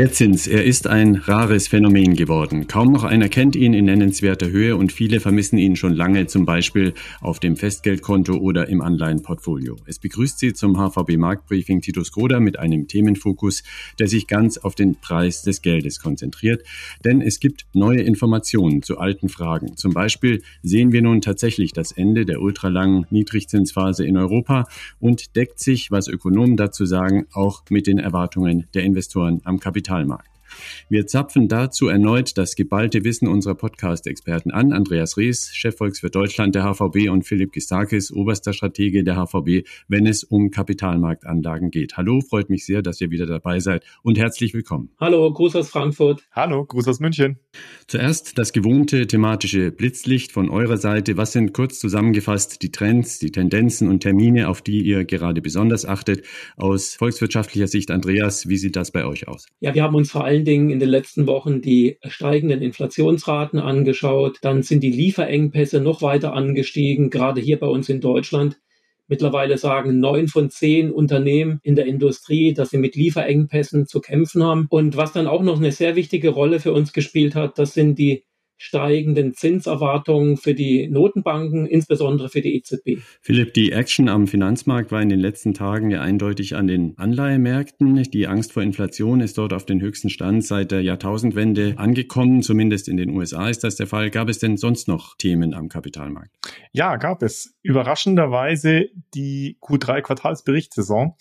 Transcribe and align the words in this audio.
Der 0.00 0.10
Zins, 0.10 0.46
er 0.46 0.64
ist 0.64 0.86
ein 0.86 1.16
rares 1.16 1.68
Phänomen 1.68 2.14
geworden. 2.14 2.66
Kaum 2.66 2.90
noch 2.90 3.04
einer 3.04 3.28
kennt 3.28 3.54
ihn 3.54 3.74
in 3.74 3.84
nennenswerter 3.84 4.48
Höhe 4.48 4.74
und 4.74 4.92
viele 4.92 5.20
vermissen 5.20 5.58
ihn 5.58 5.76
schon 5.76 5.92
lange, 5.92 6.26
zum 6.26 6.46
Beispiel 6.46 6.94
auf 7.20 7.38
dem 7.38 7.54
Festgeldkonto 7.54 8.32
oder 8.32 8.70
im 8.70 8.80
Anleihenportfolio. 8.80 9.76
Es 9.84 9.98
begrüßt 9.98 10.38
Sie 10.38 10.54
zum 10.54 10.78
HVB 10.78 11.18
Marktbriefing 11.18 11.82
Titus 11.82 12.12
Groder 12.12 12.40
mit 12.40 12.58
einem 12.58 12.88
Themenfokus, 12.88 13.62
der 13.98 14.08
sich 14.08 14.26
ganz 14.26 14.56
auf 14.56 14.74
den 14.74 14.96
Preis 14.96 15.42
des 15.42 15.60
Geldes 15.60 16.00
konzentriert. 16.00 16.62
Denn 17.04 17.20
es 17.20 17.38
gibt 17.38 17.66
neue 17.74 18.00
Informationen 18.00 18.82
zu 18.82 18.96
alten 18.96 19.28
Fragen. 19.28 19.76
Zum 19.76 19.92
Beispiel 19.92 20.40
sehen 20.62 20.92
wir 20.92 21.02
nun 21.02 21.20
tatsächlich 21.20 21.74
das 21.74 21.92
Ende 21.92 22.24
der 22.24 22.40
ultralangen 22.40 23.04
Niedrigzinsphase 23.10 24.06
in 24.06 24.16
Europa 24.16 24.64
und 24.98 25.36
deckt 25.36 25.60
sich, 25.60 25.90
was 25.90 26.08
Ökonomen 26.08 26.56
dazu 26.56 26.86
sagen, 26.86 27.26
auch 27.34 27.64
mit 27.68 27.86
den 27.86 27.98
Erwartungen 27.98 28.66
der 28.72 28.84
Investoren 28.84 29.42
am 29.44 29.60
Kapital. 29.60 29.89
Kapitalmarkt. 29.90 30.39
Wir 30.88 31.06
zapfen 31.06 31.48
dazu 31.48 31.88
erneut 31.88 32.36
das 32.38 32.54
geballte 32.54 33.04
Wissen 33.04 33.28
unserer 33.28 33.54
Podcast-Experten 33.54 34.50
an. 34.50 34.72
Andreas 34.72 35.16
Rees, 35.16 35.50
Chefvolkswirt 35.52 36.14
Deutschland 36.14 36.54
der 36.54 36.64
HVB 36.64 37.08
und 37.10 37.24
Philipp 37.24 37.52
Gistakis, 37.52 38.12
oberster 38.12 38.52
Stratege 38.52 39.04
der 39.04 39.16
HVB, 39.16 39.66
wenn 39.88 40.06
es 40.06 40.24
um 40.24 40.50
Kapitalmarktanlagen 40.50 41.70
geht. 41.70 41.96
Hallo, 41.96 42.20
freut 42.20 42.50
mich 42.50 42.64
sehr, 42.64 42.82
dass 42.82 43.00
ihr 43.00 43.10
wieder 43.10 43.26
dabei 43.26 43.60
seid 43.60 43.84
und 44.02 44.18
herzlich 44.18 44.54
willkommen. 44.54 44.90
Hallo, 44.98 45.32
Gruß 45.32 45.56
aus 45.56 45.70
Frankfurt. 45.70 46.22
Hallo, 46.32 46.64
Gruß 46.64 46.88
aus 46.88 47.00
München. 47.00 47.38
Zuerst 47.86 48.38
das 48.38 48.52
gewohnte 48.52 49.06
thematische 49.06 49.70
Blitzlicht 49.70 50.32
von 50.32 50.48
eurer 50.48 50.76
Seite. 50.76 51.16
Was 51.16 51.32
sind 51.32 51.52
kurz 51.52 51.80
zusammengefasst 51.80 52.62
die 52.62 52.70
Trends, 52.70 53.18
die 53.18 53.32
Tendenzen 53.32 53.88
und 53.88 54.00
Termine, 54.00 54.48
auf 54.48 54.62
die 54.62 54.82
ihr 54.82 55.04
gerade 55.04 55.40
besonders 55.42 55.84
achtet? 55.84 56.24
Aus 56.56 56.94
volkswirtschaftlicher 56.94 57.66
Sicht, 57.66 57.90
Andreas, 57.90 58.48
wie 58.48 58.56
sieht 58.56 58.76
das 58.76 58.90
bei 58.92 59.04
euch 59.04 59.28
aus? 59.28 59.46
Ja, 59.60 59.74
wir 59.74 59.82
haben 59.82 59.94
uns 59.94 60.10
vor 60.10 60.24
allen 60.40 60.44
Dingen 60.46 60.70
in 60.70 60.78
den 60.78 60.88
letzten 60.88 61.26
Wochen 61.26 61.60
die 61.60 61.98
steigenden 62.08 62.62
Inflationsraten 62.62 63.58
angeschaut. 63.58 64.38
Dann 64.40 64.62
sind 64.62 64.82
die 64.82 64.90
Lieferengpässe 64.90 65.80
noch 65.80 66.00
weiter 66.00 66.32
angestiegen, 66.32 67.10
gerade 67.10 67.42
hier 67.42 67.58
bei 67.58 67.66
uns 67.66 67.90
in 67.90 68.00
Deutschland. 68.00 68.58
Mittlerweile 69.06 69.58
sagen 69.58 70.00
neun 70.00 70.28
von 70.28 70.48
zehn 70.48 70.90
Unternehmen 70.90 71.60
in 71.62 71.74
der 71.74 71.84
Industrie, 71.84 72.54
dass 72.54 72.70
sie 72.70 72.78
mit 72.78 72.96
Lieferengpässen 72.96 73.86
zu 73.86 74.00
kämpfen 74.00 74.42
haben. 74.42 74.66
Und 74.70 74.96
was 74.96 75.12
dann 75.12 75.26
auch 75.26 75.42
noch 75.42 75.58
eine 75.58 75.72
sehr 75.72 75.94
wichtige 75.94 76.30
Rolle 76.30 76.58
für 76.58 76.72
uns 76.72 76.94
gespielt 76.94 77.34
hat, 77.34 77.58
das 77.58 77.74
sind 77.74 77.98
die 77.98 78.24
steigenden 78.60 79.32
Zinserwartungen 79.32 80.36
für 80.36 80.52
die 80.52 80.86
Notenbanken, 80.86 81.66
insbesondere 81.66 82.28
für 82.28 82.42
die 82.42 82.56
EZB. 82.56 83.02
Philipp, 83.22 83.54
die 83.54 83.72
Action 83.72 84.10
am 84.10 84.26
Finanzmarkt 84.26 84.92
war 84.92 85.00
in 85.00 85.08
den 85.08 85.18
letzten 85.18 85.54
Tagen 85.54 85.90
ja 85.90 86.02
eindeutig 86.02 86.56
an 86.56 86.66
den 86.66 86.92
Anleihemärkten. 86.98 88.02
Die 88.02 88.26
Angst 88.26 88.52
vor 88.52 88.62
Inflation 88.62 89.22
ist 89.22 89.38
dort 89.38 89.54
auf 89.54 89.64
den 89.64 89.80
höchsten 89.80 90.10
Stand 90.10 90.44
seit 90.44 90.72
der 90.72 90.82
Jahrtausendwende 90.82 91.74
angekommen. 91.78 92.42
Zumindest 92.42 92.88
in 92.88 92.98
den 92.98 93.10
USA 93.16 93.48
ist 93.48 93.64
das 93.64 93.76
der 93.76 93.86
Fall. 93.86 94.10
Gab 94.10 94.28
es 94.28 94.38
denn 94.38 94.58
sonst 94.58 94.88
noch 94.88 95.16
Themen 95.16 95.54
am 95.54 95.70
Kapitalmarkt? 95.70 96.30
Ja, 96.72 96.96
gab 96.96 97.22
es. 97.22 97.56
Überraschenderweise 97.62 98.90
die 99.14 99.56
Q3-Quartalsberichtssaison. 99.62 101.14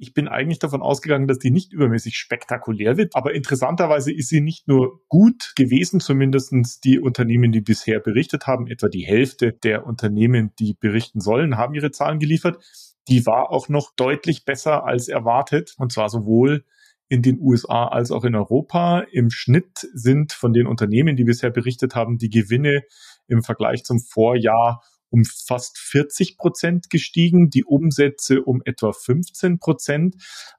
Ich 0.00 0.14
bin 0.14 0.28
eigentlich 0.28 0.60
davon 0.60 0.80
ausgegangen, 0.80 1.26
dass 1.26 1.40
die 1.40 1.50
nicht 1.50 1.72
übermäßig 1.72 2.16
spektakulär 2.16 2.96
wird, 2.96 3.16
aber 3.16 3.34
interessanterweise 3.34 4.12
ist 4.12 4.28
sie 4.28 4.40
nicht 4.40 4.68
nur 4.68 5.00
gut 5.08 5.54
gewesen, 5.56 5.98
zumindestens 5.98 6.78
die 6.78 7.00
Unternehmen, 7.00 7.50
die 7.50 7.60
bisher 7.60 7.98
berichtet 7.98 8.46
haben, 8.46 8.68
etwa 8.68 8.88
die 8.88 9.04
Hälfte 9.04 9.52
der 9.52 9.86
Unternehmen, 9.86 10.52
die 10.60 10.74
berichten 10.78 11.20
sollen, 11.20 11.56
haben 11.56 11.74
ihre 11.74 11.90
Zahlen 11.90 12.20
geliefert. 12.20 12.62
Die 13.08 13.26
war 13.26 13.50
auch 13.50 13.68
noch 13.68 13.92
deutlich 13.96 14.44
besser 14.44 14.84
als 14.84 15.08
erwartet, 15.08 15.74
und 15.78 15.90
zwar 15.92 16.08
sowohl 16.08 16.64
in 17.08 17.22
den 17.22 17.40
USA 17.40 17.88
als 17.88 18.12
auch 18.12 18.22
in 18.22 18.36
Europa. 18.36 19.00
Im 19.10 19.30
Schnitt 19.30 19.88
sind 19.94 20.32
von 20.32 20.52
den 20.52 20.68
Unternehmen, 20.68 21.16
die 21.16 21.24
bisher 21.24 21.50
berichtet 21.50 21.96
haben, 21.96 22.18
die 22.18 22.30
Gewinne 22.30 22.82
im 23.26 23.42
Vergleich 23.42 23.82
zum 23.82 23.98
Vorjahr 23.98 24.82
um 25.10 25.24
fast 25.24 25.78
40 25.78 26.36
Prozent 26.36 26.90
gestiegen, 26.90 27.50
die 27.50 27.64
Umsätze 27.64 28.42
um 28.42 28.62
etwa 28.64 28.92
15 28.92 29.58
Prozent. 29.58 30.16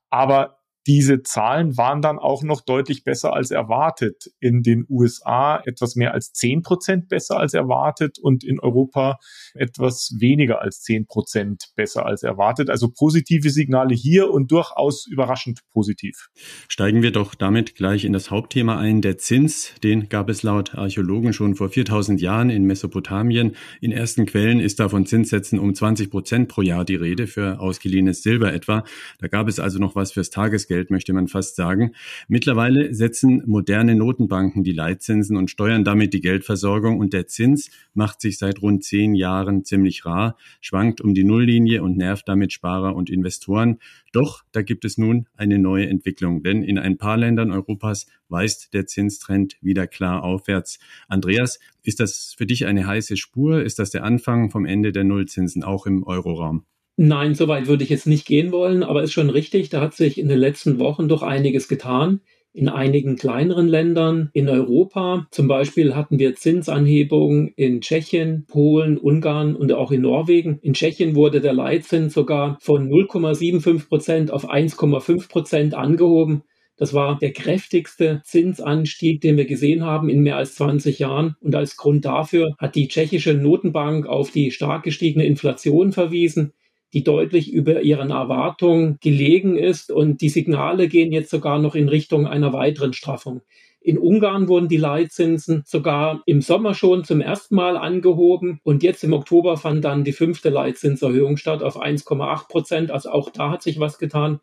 Aber 0.10 0.59
diese 0.90 1.22
Zahlen 1.22 1.78
waren 1.78 2.02
dann 2.02 2.18
auch 2.18 2.42
noch 2.42 2.62
deutlich 2.62 3.04
besser 3.04 3.32
als 3.32 3.52
erwartet. 3.52 4.32
In 4.40 4.64
den 4.64 4.88
USA 4.90 5.62
etwas 5.64 5.96
mehr 5.96 6.16
als 6.16 6.34
zehn 6.34 6.64
Prozent 6.64 7.10
besser 7.10 7.38
als 7.38 7.54
erwartet 7.54 8.18
und 8.18 8.44
in 8.44 8.60
Europa 8.60 9.20
etwas 9.54 10.16
weniger 10.18 10.64
als 10.64 10.82
zehn 10.82 11.06
Prozent 11.06 11.66
besser 11.76 12.08
als 12.08 12.24
erwartet. 12.24 12.72
Also 12.72 12.90
positive 12.90 13.52
Signale 13.52 13.94
hier 13.94 14.32
und 14.32 14.52
durchaus 14.52 15.06
überraschend 15.06 15.60
positiv. 15.72 16.30
Steigen 16.68 17.04
wir 17.04 17.12
doch 17.12 17.36
damit 17.36 17.76
gleich 17.76 18.04
in 18.04 18.14
das 18.14 18.32
Hauptthema 18.32 18.80
ein. 18.80 19.04
Der 19.04 19.20
Zins, 19.20 19.76
den 19.84 20.10
gab 20.10 20.28
es 20.28 20.42
laut 20.42 20.74
Archäologen 20.74 21.34
schon 21.34 21.56
vor 21.56 21.70
4000 21.70 22.20
Jahren 22.20 22.50
in 22.50 22.64
Mesopotamien. 22.64 23.56
In 23.80 23.92
ersten 23.92 24.26
Quellen 24.26 24.60
ist 24.60 24.80
da 24.80 24.90
von 24.90 25.06
Zinssätzen 25.06 25.60
um 25.60 25.76
20 25.76 26.10
Prozent 26.10 26.50
pro 26.50 26.64
Jahr 26.64 26.84
die 26.84 26.96
Rede 26.96 27.28
für 27.28 27.60
ausgeliehenes 27.60 28.24
Silber 28.24 28.52
etwa. 28.52 28.84
Da 29.20 29.28
gab 29.28 29.48
es 29.48 29.60
also 29.60 29.78
noch 29.78 29.94
was 29.94 30.14
fürs 30.14 30.32
Tagesgeld 30.32 30.79
Geld, 30.80 30.92
möchte 30.92 31.12
man 31.12 31.28
fast 31.28 31.58
sagen. 31.58 31.92
Mittlerweile 32.30 32.94
setzen 32.94 33.44
moderne 33.46 33.96
Notenbanken 33.96 34.64
die 34.64 34.72
Leitzinsen 34.72 35.36
und 35.36 35.52
steuern 35.52 35.84
damit 35.84 36.14
die 36.14 36.22
Geldversorgung 36.22 37.00
und 37.00 37.12
der 37.12 37.28
Zins 37.28 37.70
macht 37.94 38.22
sich 38.22 38.38
seit 38.38 38.62
rund 38.62 38.84
zehn 38.86 39.14
Jahren 39.14 39.66
ziemlich 39.66 40.06
rar, 40.06 40.38
schwankt 40.62 41.02
um 41.02 41.14
die 41.14 41.26
Nulllinie 41.26 41.84
und 41.84 41.98
nervt 41.98 42.30
damit 42.30 42.54
Sparer 42.54 42.96
und 42.96 43.10
Investoren. 43.10 43.80
Doch 44.14 44.44
da 44.54 44.62
gibt 44.62 44.86
es 44.86 44.98
nun 44.98 45.28
eine 45.36 45.60
neue 45.60 45.88
Entwicklung, 45.88 46.44
denn 46.44 46.64
in 46.64 46.80
ein 46.80 46.98
paar 46.98 47.18
Ländern 47.18 47.52
Europas 47.52 48.08
weist 48.30 48.74
der 48.74 48.88
Zinstrend 48.88 49.58
wieder 49.62 49.86
klar 49.86 50.24
aufwärts. 50.24 50.80
Andreas, 51.10 51.60
ist 51.84 52.00
das 52.00 52.36
für 52.38 52.46
dich 52.46 52.66
eine 52.66 52.88
heiße 52.88 53.18
Spur? 53.18 53.64
Ist 53.64 53.80
das 53.80 53.90
der 53.90 54.04
Anfang 54.04 54.50
vom 54.50 54.66
Ende 54.66 54.94
der 54.94 55.04
Nullzinsen 55.04 55.64
auch 55.64 55.86
im 55.86 56.04
Euroraum? 56.04 56.64
Nein, 57.02 57.34
so 57.34 57.48
weit 57.48 57.68
würde 57.68 57.86
ich 57.86 57.90
jetzt 57.90 58.08
nicht 58.08 58.26
gehen 58.28 58.52
wollen, 58.52 58.84
aber 58.84 59.04
ist 59.04 59.14
schon 59.14 59.30
richtig, 59.30 59.70
da 59.70 59.80
hat 59.80 59.94
sich 59.94 60.18
in 60.18 60.28
den 60.28 60.38
letzten 60.38 60.80
Wochen 60.80 61.08
doch 61.08 61.24
einiges 61.24 61.70
getan. 61.70 62.20
In 62.52 62.68
einigen 62.68 63.16
kleineren 63.16 63.70
Ländern 63.70 64.32
in 64.34 64.50
Europa, 64.50 65.26
zum 65.32 65.48
Beispiel 65.48 65.96
hatten 65.96 66.20
wir 66.20 66.36
Zinsanhebungen 66.36 67.54
in 67.56 67.80
Tschechien, 67.80 68.44
Polen, 68.50 68.98
Ungarn 68.98 69.56
und 69.56 69.72
auch 69.72 69.92
in 69.92 70.02
Norwegen. 70.02 70.60
In 70.62 70.74
Tschechien 70.74 71.16
wurde 71.16 71.40
der 71.40 71.54
Leitzins 71.54 72.14
sogar 72.14 72.58
von 72.60 72.90
0,75 72.90 73.88
Prozent 73.88 74.32
auf 74.32 74.52
1,5 74.52 75.30
Prozent 75.30 75.76
angehoben. 75.76 76.44
Das 76.76 76.94
war 76.94 77.18
der 77.18 77.32
kräftigste 77.32 78.22
Zinsanstieg, 78.26 79.22
den 79.22 79.38
wir 79.38 79.46
gesehen 79.46 79.86
haben 79.86 80.10
in 80.10 80.20
mehr 80.20 80.36
als 80.36 80.56
20 80.56 81.00
Jahren. 81.00 81.38
Und 81.40 81.56
als 81.56 81.78
Grund 81.78 82.04
dafür 82.04 82.56
hat 82.58 82.76
die 82.76 82.90
tschechische 82.90 83.36
Notenbank 83.36 84.06
auf 84.06 84.32
die 84.32 84.52
stark 84.52 84.84
gestiegene 84.84 85.26
Inflation 85.26 85.94
verwiesen 85.94 86.52
die 86.94 87.04
deutlich 87.04 87.52
über 87.52 87.82
ihren 87.82 88.12
Erwartungen 88.12 88.98
gelegen 89.02 89.58
ist. 89.58 89.92
Und 89.92 90.22
die 90.22 90.30
Signale 90.30 90.88
gehen 90.88 91.12
jetzt 91.12 91.30
sogar 91.30 91.60
noch 91.60 91.76
in 91.76 91.90
Richtung 91.90 92.28
einer 92.28 92.54
weiteren 92.54 92.94
Straffung. 92.94 93.42
In 93.82 93.98
Ungarn 93.98 94.50
wurden 94.50 94.68
die 94.68 94.78
Leitzinsen 94.78 95.64
sogar 95.66 96.22
im 96.26 96.42
Sommer 96.42 96.74
schon 96.74 97.06
zum 97.06 97.22
ersten 97.22 97.56
Mal 97.56 97.78
angehoben 97.78 98.60
und 98.64 98.84
jetzt 98.84 99.04
im 99.06 99.14
Oktober 99.14 99.56
fand 99.56 99.86
dann 99.86 100.04
die 100.04 100.12
fünfte 100.12 100.50
Leitzinserhöhung 100.50 101.38
statt 101.38 101.64
auf 101.64 101.82
1,8 101.82 102.50
Prozent. 102.50 102.92
Also 102.92 103.10
auch 103.12 103.30
da 103.30 103.52
hat 103.52 103.64
sich 103.64 103.80
was 103.80 103.98
getan. 103.98 104.42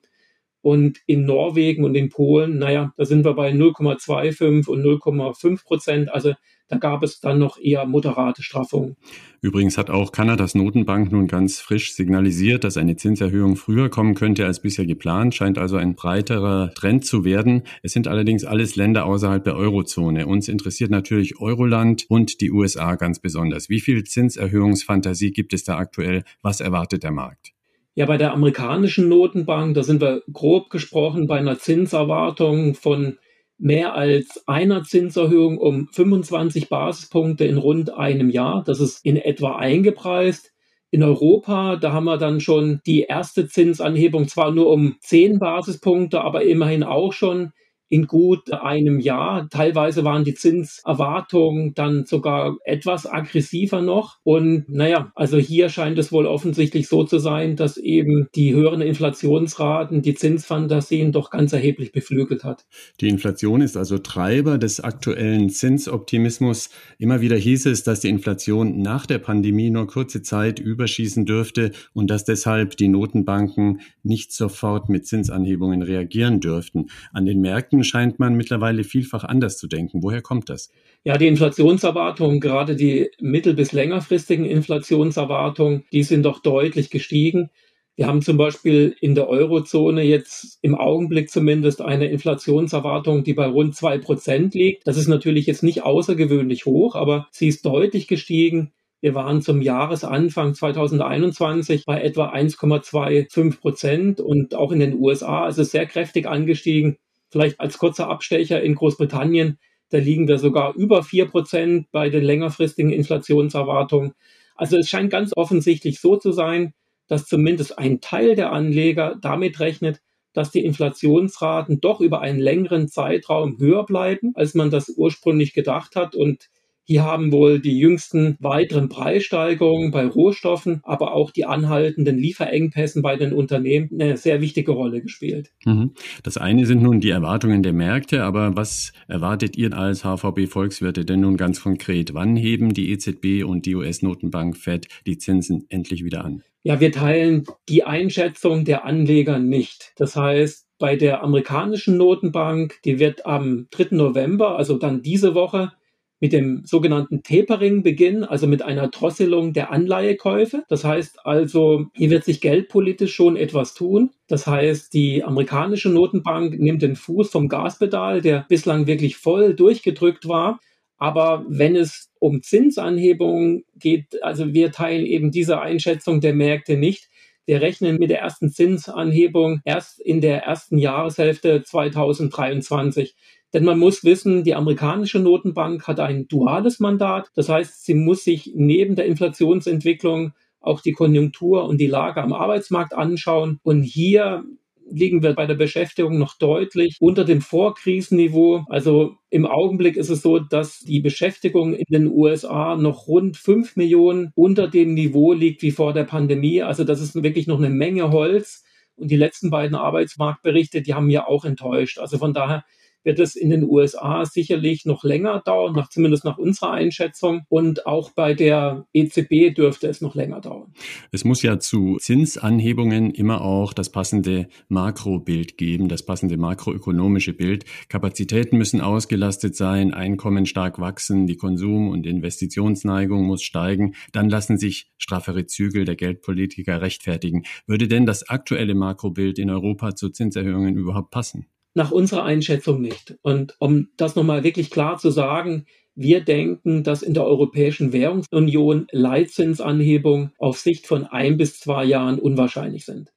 Und 0.66 0.99
in 1.06 1.25
Norwegen 1.27 1.84
und 1.84 1.94
in 1.94 2.09
Polen, 2.09 2.59
naja, 2.59 2.93
da 2.97 3.04
sind 3.04 3.25
wir 3.25 3.34
bei 3.34 3.53
0,25 3.53 4.66
und 4.66 4.82
0,5 4.82 5.62
Prozent. 5.65 6.12
Also 6.12 6.34
da 6.66 6.77
gab 6.77 7.04
es 7.04 7.21
dann 7.21 7.38
noch 7.38 7.56
eher 7.60 7.87
moderate 7.87 8.42
Straffungen. 8.42 8.97
Übrigens 9.41 9.78
hat 9.78 9.91
auch 9.91 10.10
Kanadas 10.10 10.57
Notenbank 10.57 11.13
nun 11.13 11.28
ganz 11.28 11.60
frisch 11.60 11.95
signalisiert, 11.95 12.65
dass 12.65 12.77
eine 12.77 12.97
Zinserhöhung 12.97 13.54
früher 13.54 13.91
kommen 13.91 14.16
könnte 14.16 14.45
als 14.45 14.60
bisher 14.60 14.86
geplant, 14.86 15.36
scheint 15.36 15.57
also 15.57 15.77
ein 15.77 15.95
breiterer 15.95 16.72
Trend 16.74 17.04
zu 17.04 17.24
werden. 17.24 17.62
Es 17.84 17.92
sind 17.92 18.09
allerdings 18.09 18.42
alles 18.42 18.74
Länder 18.74 19.07
außerhalb 19.07 19.45
der 19.45 19.54
Eurozone. 19.54 20.27
Uns 20.27 20.48
interessiert 20.48 20.91
natürlich 20.91 21.41
Euroland 21.41 22.07
und 22.09 22.41
die 22.41 22.51
USA 22.51 22.97
ganz 22.97 23.21
besonders. 23.21 23.69
Wie 23.69 23.78
viel 23.78 24.03
Zinserhöhungsfantasie 24.03 25.30
gibt 25.30 25.53
es 25.53 25.62
da 25.62 25.78
aktuell? 25.78 26.24
Was 26.42 26.60
erwartet 26.60 27.04
der 27.04 27.12
Markt? 27.12 27.55
Ja, 27.98 28.04
bei 28.04 28.19
der 28.19 28.34
amerikanischen 28.34 29.09
Notenbank, 29.09 29.75
da 29.75 29.83
sind 29.83 30.03
wir 30.03 30.22
grob 30.31 30.69
gesprochen 30.69 31.27
bei 31.27 31.39
einer 31.39 31.59
Zinserwartung 31.59 32.75
von 32.75 33.16
mehr 33.57 33.95
als 33.95 34.47
einer 34.47 34.83
Zinserhöhung 34.83 35.57
um 35.57 35.89
25 35.89 36.69
Basispunkte 36.69 37.47
in 37.47 37.57
rund 37.57 37.95
einem 37.95 38.28
Jahr. 38.28 38.63
Das 38.66 38.81
ist 38.81 39.03
in 39.03 39.16
etwa 39.16 39.57
eingepreist. 39.57 40.53
In 40.91 41.03
Europa, 41.03 41.77
da 41.77 41.93
haben 41.93 42.04
wir 42.04 42.19
dann 42.19 42.41
schon 42.41 42.83
die 42.84 43.01
erste 43.04 43.48
Zinsanhebung, 43.48 44.28
zwar 44.28 44.51
nur 44.51 44.69
um 44.69 44.97
10 45.01 45.39
Basispunkte, 45.39 46.21
aber 46.21 46.43
immerhin 46.43 46.83
auch 46.83 47.15
schon 47.15 47.53
in 47.88 48.06
gut 48.06 48.53
einem 48.53 48.98
Jahr. 49.00 49.48
Teilweise 49.48 50.04
waren 50.04 50.24
die 50.24 50.34
Zinserwartungen 50.34 51.74
dann 51.74 52.04
sogar 52.04 52.56
etwas 52.65 53.06
aggressiver 53.06 53.83
noch. 53.83 54.18
Und 54.24 54.68
naja, 54.68 55.12
also 55.15 55.38
hier 55.38 55.68
scheint 55.68 55.98
es 55.98 56.10
wohl 56.12 56.27
offensichtlich 56.27 56.88
so 56.88 57.04
zu 57.04 57.18
sein, 57.18 57.56
dass 57.56 57.77
eben 57.77 58.28
die 58.34 58.54
höheren 58.54 58.80
Inflationsraten 58.80 60.03
die 60.03 60.15
Zinsfantasien 60.15 61.12
doch 61.12 61.30
ganz 61.30 61.53
erheblich 61.53 61.92
beflügelt 61.92 62.44
hat. 62.44 62.66
Die 63.00 63.09
Inflation 63.09 63.60
ist 63.60 63.77
also 63.77 63.98
Treiber 63.98 64.59
des 64.59 64.80
aktuellen 64.80 65.50
Zinsoptimismus. 65.50 66.71
Immer 66.98 67.21
wieder 67.21 67.36
hieß 67.36 67.66
es, 67.66 67.84
dass 67.84 68.00
die 68.00 68.09
Inflation 68.09 68.80
nach 68.80 69.06
der 69.06 69.18
Pandemie 69.18 69.71
nur 69.71 69.86
kurze 69.86 70.22
Zeit 70.22 70.59
überschießen 70.59 71.24
dürfte 71.24 71.71
und 71.92 72.10
dass 72.10 72.24
deshalb 72.24 72.77
die 72.77 72.88
Notenbanken 72.88 73.80
nicht 74.03 74.33
sofort 74.33 74.88
mit 74.88 75.06
Zinsanhebungen 75.06 75.83
reagieren 75.83 76.41
dürften. 76.41 76.86
An 77.12 77.27
den 77.27 77.41
Märkten 77.41 77.75
Märkten 77.76 77.84
scheint 77.84 78.18
man 78.18 78.36
mittlerweile 78.36 78.84
vielfach 78.84 79.24
anders 79.24 79.58
zu 79.58 79.66
denken. 79.68 80.02
Woher 80.02 80.22
kommt 80.22 80.48
das? 80.48 80.70
Ja, 81.04 81.18
die 81.18 81.26
Inflationserwartungen, 81.26 82.40
gerade 82.40 82.74
die 82.76 83.10
mittel- 83.20 83.54
bis 83.54 83.72
längerfristigen 83.72 84.44
Inflationserwartungen, 84.44 85.84
die 85.92 86.02
sind 86.02 86.24
doch 86.24 86.40
deutlich 86.40 86.90
gestiegen. 86.90 87.50
Wir 87.96 88.06
haben 88.06 88.20
zum 88.20 88.36
Beispiel 88.36 88.94
in 89.00 89.14
der 89.14 89.28
Eurozone 89.28 90.02
jetzt 90.02 90.58
im 90.62 90.74
Augenblick 90.74 91.30
zumindest 91.30 91.80
eine 91.80 92.08
Inflationserwartung, 92.08 93.24
die 93.24 93.32
bei 93.32 93.46
rund 93.46 93.74
zwei 93.74 93.98
Prozent 93.98 94.54
liegt. 94.54 94.86
Das 94.86 94.98
ist 94.98 95.08
natürlich 95.08 95.46
jetzt 95.46 95.62
nicht 95.62 95.82
außergewöhnlich 95.82 96.66
hoch, 96.66 96.94
aber 96.94 97.26
sie 97.30 97.48
ist 97.48 97.64
deutlich 97.64 98.06
gestiegen. 98.06 98.72
Wir 99.00 99.14
waren 99.14 99.40
zum 99.40 99.62
Jahresanfang 99.62 100.54
2021 100.54 101.84
bei 101.86 102.02
etwa 102.02 102.30
1,25 102.30 103.60
Prozent 103.60 104.20
und 104.20 104.54
auch 104.54 104.72
in 104.72 104.80
den 104.80 104.98
USA 104.98 105.48
ist 105.48 105.58
es 105.58 105.70
sehr 105.70 105.86
kräftig 105.86 106.26
angestiegen. 106.26 106.96
Vielleicht 107.30 107.60
als 107.60 107.78
kurzer 107.78 108.08
Abstecher 108.08 108.62
in 108.62 108.74
Großbritannien, 108.74 109.58
da 109.90 109.98
liegen 109.98 110.26
wir 110.28 110.38
sogar 110.38 110.74
über 110.74 111.02
vier 111.02 111.26
Prozent 111.26 111.90
bei 111.92 112.10
den 112.10 112.24
längerfristigen 112.24 112.90
Inflationserwartungen. 112.90 114.14
Also 114.56 114.76
es 114.76 114.88
scheint 114.88 115.10
ganz 115.10 115.32
offensichtlich 115.36 116.00
so 116.00 116.16
zu 116.16 116.32
sein, 116.32 116.74
dass 117.08 117.26
zumindest 117.26 117.78
ein 117.78 118.00
Teil 118.00 118.34
der 118.34 118.52
Anleger 118.52 119.16
damit 119.20 119.60
rechnet, 119.60 120.00
dass 120.32 120.50
die 120.50 120.64
Inflationsraten 120.64 121.80
doch 121.80 122.00
über 122.00 122.20
einen 122.20 122.40
längeren 122.40 122.88
Zeitraum 122.88 123.58
höher 123.58 123.86
bleiben, 123.86 124.32
als 124.34 124.54
man 124.54 124.70
das 124.70 124.88
ursprünglich 124.88 125.54
gedacht 125.54 125.96
hat. 125.96 126.14
Und 126.14 126.50
hier 126.88 127.03
haben 127.03 127.33
wohl 127.33 127.59
die 127.59 127.77
jüngsten 127.77 128.36
weiteren 128.38 128.88
Preissteigerungen 128.88 129.91
bei 129.91 130.06
Rohstoffen, 130.06 130.80
aber 130.84 131.15
auch 131.15 131.33
die 131.33 131.44
anhaltenden 131.44 132.16
Lieferengpässen 132.16 133.03
bei 133.03 133.16
den 133.16 133.33
Unternehmen 133.33 133.91
eine 133.92 134.16
sehr 134.16 134.41
wichtige 134.41 134.71
Rolle 134.71 135.03
gespielt. 135.03 135.50
Mhm. 135.65 135.91
Das 136.22 136.36
eine 136.36 136.65
sind 136.65 136.83
nun 136.83 137.00
die 137.00 137.10
Erwartungen 137.10 137.65
der 137.65 137.72
Märkte, 137.72 138.22
aber 138.22 138.56
was 138.56 138.92
erwartet 139.09 139.56
ihr 139.56 139.77
als 139.77 140.04
HVB 140.04 140.47
Volkswirte 140.48 141.04
denn 141.04 141.21
nun 141.21 141.36
ganz 141.36 141.60
konkret? 141.60 142.15
Wann 142.15 142.36
heben 142.36 142.72
die 142.72 142.92
EZB 142.92 143.44
und 143.44 143.66
die 143.66 143.74
US-Notenbank 143.74 144.56
Fed 144.56 144.86
die 145.06 145.18
Zinsen 145.18 145.66
endlich 145.68 146.04
wieder 146.04 146.24
an? 146.24 146.44
Ja, 146.62 146.78
wir 146.78 146.92
teilen 146.92 147.44
die 147.68 147.83
Einschätzung 147.83 148.65
der 148.65 148.84
Anleger 148.84 149.41
nicht. 149.41 149.92
Das 149.97 150.15
heißt, 150.15 150.66
bei 150.78 150.94
der 150.94 151.24
amerikanischen 151.24 151.97
Notenbank, 151.97 152.77
die 152.84 153.00
wird 153.00 153.27
am 153.27 153.66
3. 153.72 153.97
November, 153.97 154.56
also 154.56 154.78
dann 154.78 155.03
diese 155.03 155.34
Woche, 155.34 155.72
mit 156.21 156.33
dem 156.33 156.63
sogenannten 156.65 157.22
Tapering 157.22 157.83
beginnen, 157.83 158.24
also 158.24 158.47
mit 158.47 158.63
einer 158.63 158.89
Drosselung 158.89 159.53
der 159.53 159.71
Anleihekäufe. 159.71 160.65
Das 160.68 160.84
heißt 160.84 161.27
also, 161.27 161.86
hier 161.95 162.10
wird 162.10 162.24
sich 162.24 162.41
geldpolitisch 162.41 163.15
schon 163.15 163.36
etwas 163.36 163.74
tun. 163.74 164.10
Das 164.27 164.47
heißt, 164.47 164.95
die 164.95 165.24
amerikanische 165.24 165.91
Notenbank 165.91 166.59
nimmt 166.59 166.83
den 166.83 166.97
Fuß 166.97 167.30
vom 167.30 167.48
Gaspedal, 167.48 168.22
der 168.22 168.47
bislang 168.48 168.86
wirklich 168.86 169.16
voll 169.16 169.54
durchgedrückt 169.54 170.27
war. 170.27 170.59
Aber 170.98 171.45
wenn 171.48 171.77
es 171.77 172.10
um 172.19 172.42
Zinsanhebungen 172.42 173.65
geht, 173.74 174.22
also 174.22 174.54
wir 174.54 174.72
teilen 174.72 175.04
eben 175.04 175.30
diese 175.30 175.60
Einschätzung 175.60 176.21
der 176.21 176.34
Märkte 176.34 176.78
nicht. 176.78 177.10
Wir 177.45 177.60
rechnen 177.60 177.98
mit 177.98 178.10
der 178.10 178.21
ersten 178.21 178.51
Zinsanhebung 178.51 179.60
erst 179.65 180.01
in 180.01 180.21
der 180.21 180.42
ersten 180.42 180.78
Jahreshälfte 180.78 181.62
2023. 181.62 183.15
Denn 183.53 183.65
man 183.65 183.78
muss 183.78 184.04
wissen, 184.04 184.45
die 184.45 184.54
amerikanische 184.54 185.19
Notenbank 185.19 185.87
hat 185.87 186.01
ein 186.01 186.28
duales 186.28 186.81
Mandat. 186.81 187.31
Das 187.34 187.48
heißt, 187.48 187.84
sie 187.84 187.95
muss 187.95 188.25
sich 188.25 188.53
neben 188.54 188.97
der 188.97 189.07
Inflationsentwicklung 189.07 190.33
auch 190.60 190.81
die 190.81 190.93
Konjunktur 190.93 191.65
und 191.65 191.78
die 191.78 191.87
Lage 191.87 192.22
am 192.22 192.33
Arbeitsmarkt 192.33 192.93
anschauen. 192.93 193.60
Und 193.63 193.83
hier 193.83 194.45
liegen 194.91 195.22
wir 195.22 195.34
bei 195.34 195.47
der 195.47 195.54
Beschäftigung 195.54 196.19
noch 196.19 196.37
deutlich 196.39 196.97
unter 197.01 197.25
dem 197.25 197.41
Vorkrisenniveau. 197.41 198.65
Also 198.69 199.16
im 199.31 199.47
Augenblick 199.47 199.97
ist 199.97 200.10
es 200.10 200.22
so, 200.22 200.39
dass 200.39 200.81
die 200.81 201.01
Beschäftigung 201.01 201.75
in 201.75 201.87
den 201.89 202.07
USA 202.07 202.77
noch 202.77 203.07
rund 203.09 203.37
fünf 203.37 203.77
Millionen 203.77 204.33
unter 204.34 204.69
dem 204.69 204.95
Niveau 204.95 205.33
liegt 205.33 205.63
wie 205.63 205.71
vor 205.71 205.93
der 205.93 206.04
Pandemie. 206.04 206.63
Also 206.63 206.84
das 206.84 207.01
ist 207.01 207.21
wirklich 207.22 207.47
noch 207.47 207.59
eine 207.59 207.71
Menge 207.71 208.10
Holz. 208.10 208.65
Und 208.97 209.10
die 209.10 209.16
letzten 209.16 209.51
beiden 209.51 209.77
Arbeitsmarktberichte, 209.77 210.83
die 210.83 210.95
haben 210.95 211.10
ja 211.10 211.27
auch 211.27 211.45
enttäuscht. 211.45 211.98
Also 211.98 212.19
von 212.19 212.33
daher 212.33 212.65
wird 213.06 213.20
es 213.20 213.36
in 213.36 213.50
den 213.50 213.62
USA 213.62 214.24
sicherlich 214.26 214.84
noch 214.84 215.04
länger 215.04 215.41
dauern, 215.44 215.74
nach, 215.74 215.88
zumindest 215.88 216.24
nach 216.24 216.36
unserer 216.36 216.72
Einschätzung. 216.72 217.42
Und 217.48 217.86
auch 217.86 218.10
bei 218.10 218.34
der 218.34 218.86
EZB 218.92 219.54
dürfte 219.54 219.86
es 219.86 220.00
noch 220.00 220.14
länger 220.14 220.41
dauern. 220.41 220.74
Es 221.12 221.24
muss 221.24 221.41
ja 221.42 221.58
zu 221.58 221.97
Zinsanhebungen 221.98 223.12
immer 223.12 223.42
auch 223.42 223.72
das 223.72 223.91
passende 223.91 224.48
Makrobild 224.68 225.56
geben, 225.56 225.88
das 225.88 226.04
passende 226.04 226.36
makroökonomische 226.36 227.32
Bild. 227.32 227.64
Kapazitäten 227.88 228.58
müssen 228.58 228.80
ausgelastet 228.80 229.54
sein, 229.54 229.94
Einkommen 229.94 230.44
stark 230.44 230.80
wachsen, 230.80 231.26
die 231.26 231.36
Konsum- 231.36 231.88
und 231.88 232.06
Investitionsneigung 232.06 233.24
muss 233.24 233.42
steigen. 233.42 233.94
Dann 234.12 234.28
lassen 234.28 234.59
sich 234.59 234.91
straffere 234.98 235.47
Zügel 235.47 235.84
der 235.84 235.94
Geldpolitiker 235.94 236.80
rechtfertigen. 236.80 237.44
Würde 237.66 237.86
denn 237.86 238.04
das 238.04 238.28
aktuelle 238.28 238.74
Makrobild 238.74 239.38
in 239.38 239.50
Europa 239.50 239.94
zu 239.94 240.10
Zinserhöhungen 240.10 240.76
überhaupt 240.76 241.10
passen? 241.10 241.47
Nach 241.76 241.90
unserer 241.90 242.24
Einschätzung 242.24 242.80
nicht. 242.80 243.18
Und 243.20 243.54
um 243.58 243.90
das 243.98 244.16
nochmal 244.16 244.44
wirklich 244.44 244.70
klar 244.70 244.96
zu 244.96 245.10
sagen, 245.10 245.66
wir 245.94 246.22
denken, 246.22 246.84
dass 246.84 247.02
in 247.02 247.12
der 247.12 247.26
Europäischen 247.26 247.92
Währungsunion 247.92 248.86
Leitzinsanhebungen 248.92 250.32
auf 250.38 250.58
Sicht 250.58 250.86
von 250.86 251.04
ein 251.04 251.36
bis 251.36 251.60
zwei 251.60 251.84
Jahren 251.84 252.18
unwahrscheinlich 252.18 252.86
sind. 252.86 253.12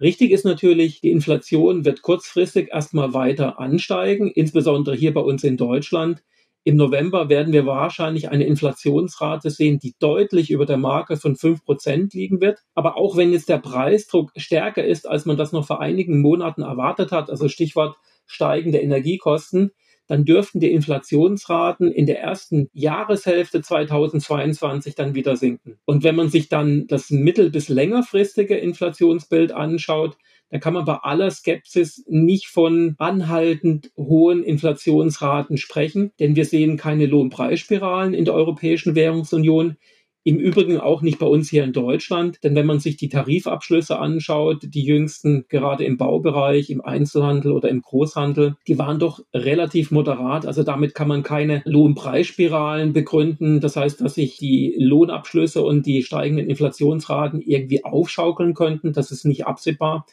Richtig 0.00 0.30
ist 0.30 0.44
natürlich, 0.44 1.00
die 1.00 1.10
Inflation 1.10 1.84
wird 1.84 2.02
kurzfristig 2.02 2.68
erstmal 2.70 3.14
weiter 3.14 3.58
ansteigen, 3.58 4.30
insbesondere 4.30 4.94
hier 4.94 5.12
bei 5.12 5.20
uns 5.20 5.42
in 5.42 5.56
Deutschland. 5.56 6.22
Im 6.66 6.76
November 6.76 7.28
werden 7.28 7.52
wir 7.52 7.66
wahrscheinlich 7.66 8.30
eine 8.30 8.46
Inflationsrate 8.46 9.50
sehen, 9.50 9.78
die 9.78 9.94
deutlich 9.98 10.50
über 10.50 10.64
der 10.64 10.78
Marke 10.78 11.18
von 11.18 11.36
fünf 11.36 11.62
Prozent 11.62 12.14
liegen 12.14 12.40
wird. 12.40 12.60
Aber 12.74 12.96
auch 12.96 13.18
wenn 13.18 13.32
jetzt 13.32 13.50
der 13.50 13.58
Preisdruck 13.58 14.32
stärker 14.36 14.82
ist, 14.82 15.06
als 15.06 15.26
man 15.26 15.36
das 15.36 15.52
noch 15.52 15.66
vor 15.66 15.82
einigen 15.82 16.22
Monaten 16.22 16.62
erwartet 16.62 17.12
hat, 17.12 17.28
also 17.28 17.48
Stichwort 17.48 17.96
steigende 18.26 18.78
Energiekosten, 18.78 19.72
dann 20.06 20.24
dürften 20.24 20.60
die 20.60 20.72
Inflationsraten 20.72 21.90
in 21.92 22.06
der 22.06 22.20
ersten 22.20 22.68
Jahreshälfte 22.72 23.60
2022 23.62 24.94
dann 24.94 25.14
wieder 25.14 25.36
sinken. 25.36 25.78
Und 25.84 26.02
wenn 26.02 26.16
man 26.16 26.28
sich 26.28 26.48
dann 26.48 26.86
das 26.86 27.10
mittel- 27.10 27.50
bis 27.50 27.68
längerfristige 27.68 28.56
Inflationsbild 28.56 29.52
anschaut, 29.52 30.16
da 30.50 30.58
kann 30.58 30.74
man 30.74 30.84
bei 30.84 30.94
aller 30.94 31.30
Skepsis 31.30 32.04
nicht 32.06 32.46
von 32.46 32.94
anhaltend 32.98 33.90
hohen 33.96 34.42
Inflationsraten 34.42 35.56
sprechen, 35.56 36.12
denn 36.20 36.36
wir 36.36 36.44
sehen 36.44 36.76
keine 36.76 37.06
Lohnpreisspiralen 37.06 38.14
in 38.14 38.24
der 38.24 38.34
Europäischen 38.34 38.94
Währungsunion. 38.94 39.76
Im 40.26 40.38
Übrigen 40.38 40.80
auch 40.80 41.02
nicht 41.02 41.18
bei 41.18 41.26
uns 41.26 41.50
hier 41.50 41.64
in 41.64 41.74
Deutschland, 41.74 42.42
denn 42.42 42.54
wenn 42.54 42.64
man 42.64 42.80
sich 42.80 42.96
die 42.96 43.10
Tarifabschlüsse 43.10 43.98
anschaut, 43.98 44.62
die 44.62 44.82
jüngsten 44.82 45.44
gerade 45.50 45.84
im 45.84 45.98
Baubereich, 45.98 46.70
im 46.70 46.80
Einzelhandel 46.80 47.52
oder 47.52 47.68
im 47.68 47.82
Großhandel, 47.82 48.56
die 48.66 48.78
waren 48.78 48.98
doch 48.98 49.20
relativ 49.34 49.90
moderat. 49.90 50.46
Also 50.46 50.62
damit 50.62 50.94
kann 50.94 51.08
man 51.08 51.24
keine 51.24 51.60
Lohnpreisspiralen 51.66 52.94
begründen. 52.94 53.60
Das 53.60 53.76
heißt, 53.76 54.00
dass 54.00 54.14
sich 54.14 54.38
die 54.38 54.74
Lohnabschlüsse 54.78 55.62
und 55.62 55.84
die 55.84 56.02
steigenden 56.02 56.48
Inflationsraten 56.48 57.42
irgendwie 57.42 57.84
aufschaukeln 57.84 58.54
könnten. 58.54 58.94
Das 58.94 59.10
ist 59.10 59.26
nicht 59.26 59.46
absehbar. 59.46 60.06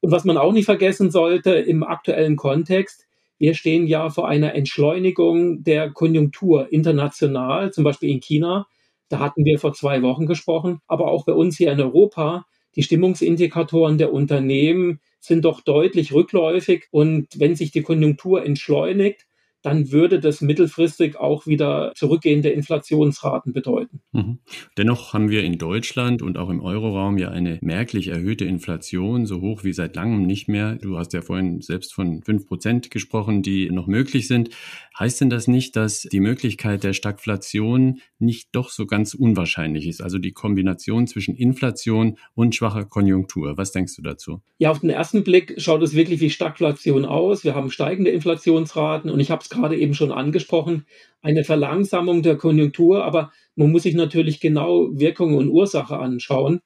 Und 0.00 0.10
was 0.10 0.24
man 0.24 0.38
auch 0.38 0.52
nicht 0.52 0.64
vergessen 0.64 1.12
sollte 1.12 1.52
im 1.52 1.84
aktuellen 1.84 2.34
Kontext, 2.34 3.06
wir 3.38 3.54
stehen 3.54 3.86
ja 3.86 4.10
vor 4.10 4.26
einer 4.26 4.56
Entschleunigung 4.56 5.62
der 5.62 5.90
Konjunktur 5.90 6.72
international, 6.72 7.72
zum 7.72 7.84
Beispiel 7.84 8.10
in 8.10 8.20
China. 8.20 8.66
Da 9.08 9.18
hatten 9.18 9.44
wir 9.44 9.58
vor 9.58 9.72
zwei 9.72 10.02
Wochen 10.02 10.26
gesprochen. 10.26 10.80
Aber 10.86 11.10
auch 11.10 11.24
bei 11.24 11.32
uns 11.32 11.56
hier 11.56 11.72
in 11.72 11.80
Europa, 11.80 12.46
die 12.74 12.82
Stimmungsindikatoren 12.82 13.98
der 13.98 14.12
Unternehmen 14.12 15.00
sind 15.20 15.44
doch 15.44 15.60
deutlich 15.60 16.12
rückläufig. 16.12 16.86
Und 16.90 17.28
wenn 17.36 17.56
sich 17.56 17.70
die 17.70 17.82
Konjunktur 17.82 18.44
entschleunigt, 18.44 19.26
dann 19.66 19.90
würde 19.90 20.20
das 20.20 20.42
mittelfristig 20.42 21.16
auch 21.16 21.48
wieder 21.48 21.90
zurückgehende 21.96 22.50
Inflationsraten 22.50 23.52
bedeuten. 23.52 24.00
Mhm. 24.12 24.38
Dennoch 24.78 25.12
haben 25.12 25.28
wir 25.28 25.42
in 25.42 25.58
Deutschland 25.58 26.22
und 26.22 26.38
auch 26.38 26.50
im 26.50 26.60
Euroraum 26.60 27.18
ja 27.18 27.30
eine 27.30 27.58
merklich 27.62 28.06
erhöhte 28.06 28.44
Inflation, 28.44 29.26
so 29.26 29.40
hoch 29.40 29.64
wie 29.64 29.72
seit 29.72 29.96
langem 29.96 30.24
nicht 30.24 30.46
mehr. 30.46 30.76
Du 30.76 30.96
hast 30.96 31.14
ja 31.14 31.20
vorhin 31.20 31.62
selbst 31.62 31.94
von 31.94 32.22
fünf 32.22 32.46
Prozent 32.46 32.92
gesprochen, 32.92 33.42
die 33.42 33.68
noch 33.72 33.88
möglich 33.88 34.28
sind. 34.28 34.50
Heißt 34.98 35.20
denn 35.20 35.28
das 35.28 35.46
nicht, 35.46 35.76
dass 35.76 36.02
die 36.02 36.20
Möglichkeit 36.20 36.82
der 36.82 36.94
Stagflation 36.94 38.00
nicht 38.18 38.48
doch 38.52 38.70
so 38.70 38.86
ganz 38.86 39.12
unwahrscheinlich 39.12 39.86
ist? 39.86 40.00
Also 40.00 40.18
die 40.18 40.32
Kombination 40.32 41.06
zwischen 41.06 41.36
Inflation 41.36 42.16
und 42.34 42.54
schwacher 42.54 42.86
Konjunktur. 42.86 43.58
Was 43.58 43.72
denkst 43.72 43.94
du 43.96 44.02
dazu? 44.02 44.40
Ja, 44.56 44.70
auf 44.70 44.80
den 44.80 44.88
ersten 44.88 45.22
Blick 45.22 45.54
schaut 45.58 45.82
es 45.82 45.94
wirklich 45.94 46.20
wie 46.20 46.30
Stagflation 46.30 47.04
aus. 47.04 47.44
Wir 47.44 47.54
haben 47.54 47.70
steigende 47.70 48.10
Inflationsraten 48.10 49.10
und 49.10 49.20
ich 49.20 49.30
habe 49.30 49.42
es 49.42 49.50
gerade 49.50 49.76
eben 49.76 49.92
schon 49.92 50.12
angesprochen, 50.12 50.86
eine 51.20 51.44
Verlangsamung 51.44 52.22
der 52.22 52.36
Konjunktur, 52.36 53.04
aber 53.04 53.32
man 53.54 53.70
muss 53.70 53.82
sich 53.82 53.94
natürlich 53.94 54.40
genau 54.40 54.88
Wirkung 54.92 55.36
und 55.36 55.50
Ursache 55.50 55.98
anschauen. 55.98 56.60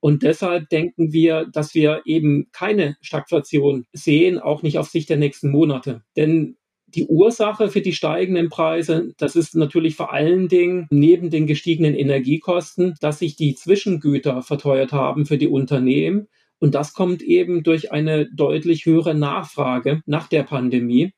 Und 0.00 0.24
deshalb 0.24 0.68
denken 0.70 1.12
wir, 1.12 1.46
dass 1.52 1.74
wir 1.74 2.02
eben 2.04 2.48
keine 2.52 2.96
Stagflation 3.00 3.86
sehen, 3.92 4.38
auch 4.38 4.62
nicht 4.62 4.78
auf 4.78 4.88
Sicht 4.88 5.08
der 5.08 5.16
nächsten 5.16 5.50
Monate. 5.50 6.02
Denn 6.16 6.56
die 6.86 7.06
Ursache 7.06 7.68
für 7.68 7.80
die 7.80 7.92
steigenden 7.92 8.48
Preise, 8.48 9.12
das 9.18 9.36
ist 9.36 9.56
natürlich 9.56 9.96
vor 9.96 10.12
allen 10.12 10.48
Dingen 10.48 10.86
neben 10.90 11.30
den 11.30 11.46
gestiegenen 11.46 11.94
Energiekosten, 11.94 12.94
dass 13.00 13.18
sich 13.18 13.36
die 13.36 13.54
Zwischengüter 13.54 14.42
verteuert 14.42 14.92
haben 14.92 15.26
für 15.26 15.38
die 15.38 15.48
Unternehmen. 15.48 16.28
Und 16.58 16.74
das 16.74 16.94
kommt 16.94 17.22
eben 17.22 17.62
durch 17.62 17.92
eine 17.92 18.26
deutlich 18.30 18.86
höhere 18.86 19.14
Nachfrage 19.14 20.00
nach 20.06 20.28
der 20.28 20.44
Pandemie. 20.44 21.12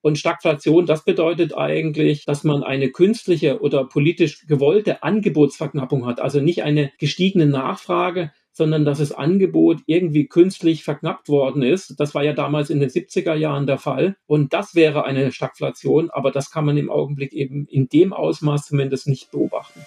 Und 0.00 0.18
Stagflation, 0.18 0.86
das 0.86 1.04
bedeutet 1.04 1.56
eigentlich, 1.56 2.24
dass 2.24 2.44
man 2.44 2.62
eine 2.62 2.90
künstliche 2.90 3.60
oder 3.60 3.84
politisch 3.84 4.46
gewollte 4.46 5.02
Angebotsverknappung 5.02 6.06
hat. 6.06 6.20
Also 6.20 6.40
nicht 6.40 6.62
eine 6.62 6.92
gestiegene 6.98 7.46
Nachfrage, 7.46 8.30
sondern 8.58 8.84
dass 8.84 8.98
das 8.98 9.12
Angebot 9.12 9.78
irgendwie 9.86 10.26
künstlich 10.26 10.82
verknappt 10.82 11.28
worden 11.28 11.62
ist. 11.62 11.98
Das 12.00 12.12
war 12.14 12.24
ja 12.24 12.32
damals 12.32 12.70
in 12.70 12.80
den 12.80 12.90
70er 12.90 13.34
Jahren 13.34 13.68
der 13.68 13.78
Fall. 13.78 14.16
Und 14.26 14.52
das 14.52 14.74
wäre 14.74 15.04
eine 15.04 15.30
Stagflation, 15.30 16.10
aber 16.10 16.32
das 16.32 16.50
kann 16.50 16.64
man 16.64 16.76
im 16.76 16.90
Augenblick 16.90 17.32
eben 17.32 17.66
in 17.68 17.88
dem 17.88 18.12
Ausmaß 18.12 18.66
zumindest 18.66 19.06
nicht 19.06 19.30
beobachten. 19.30 19.80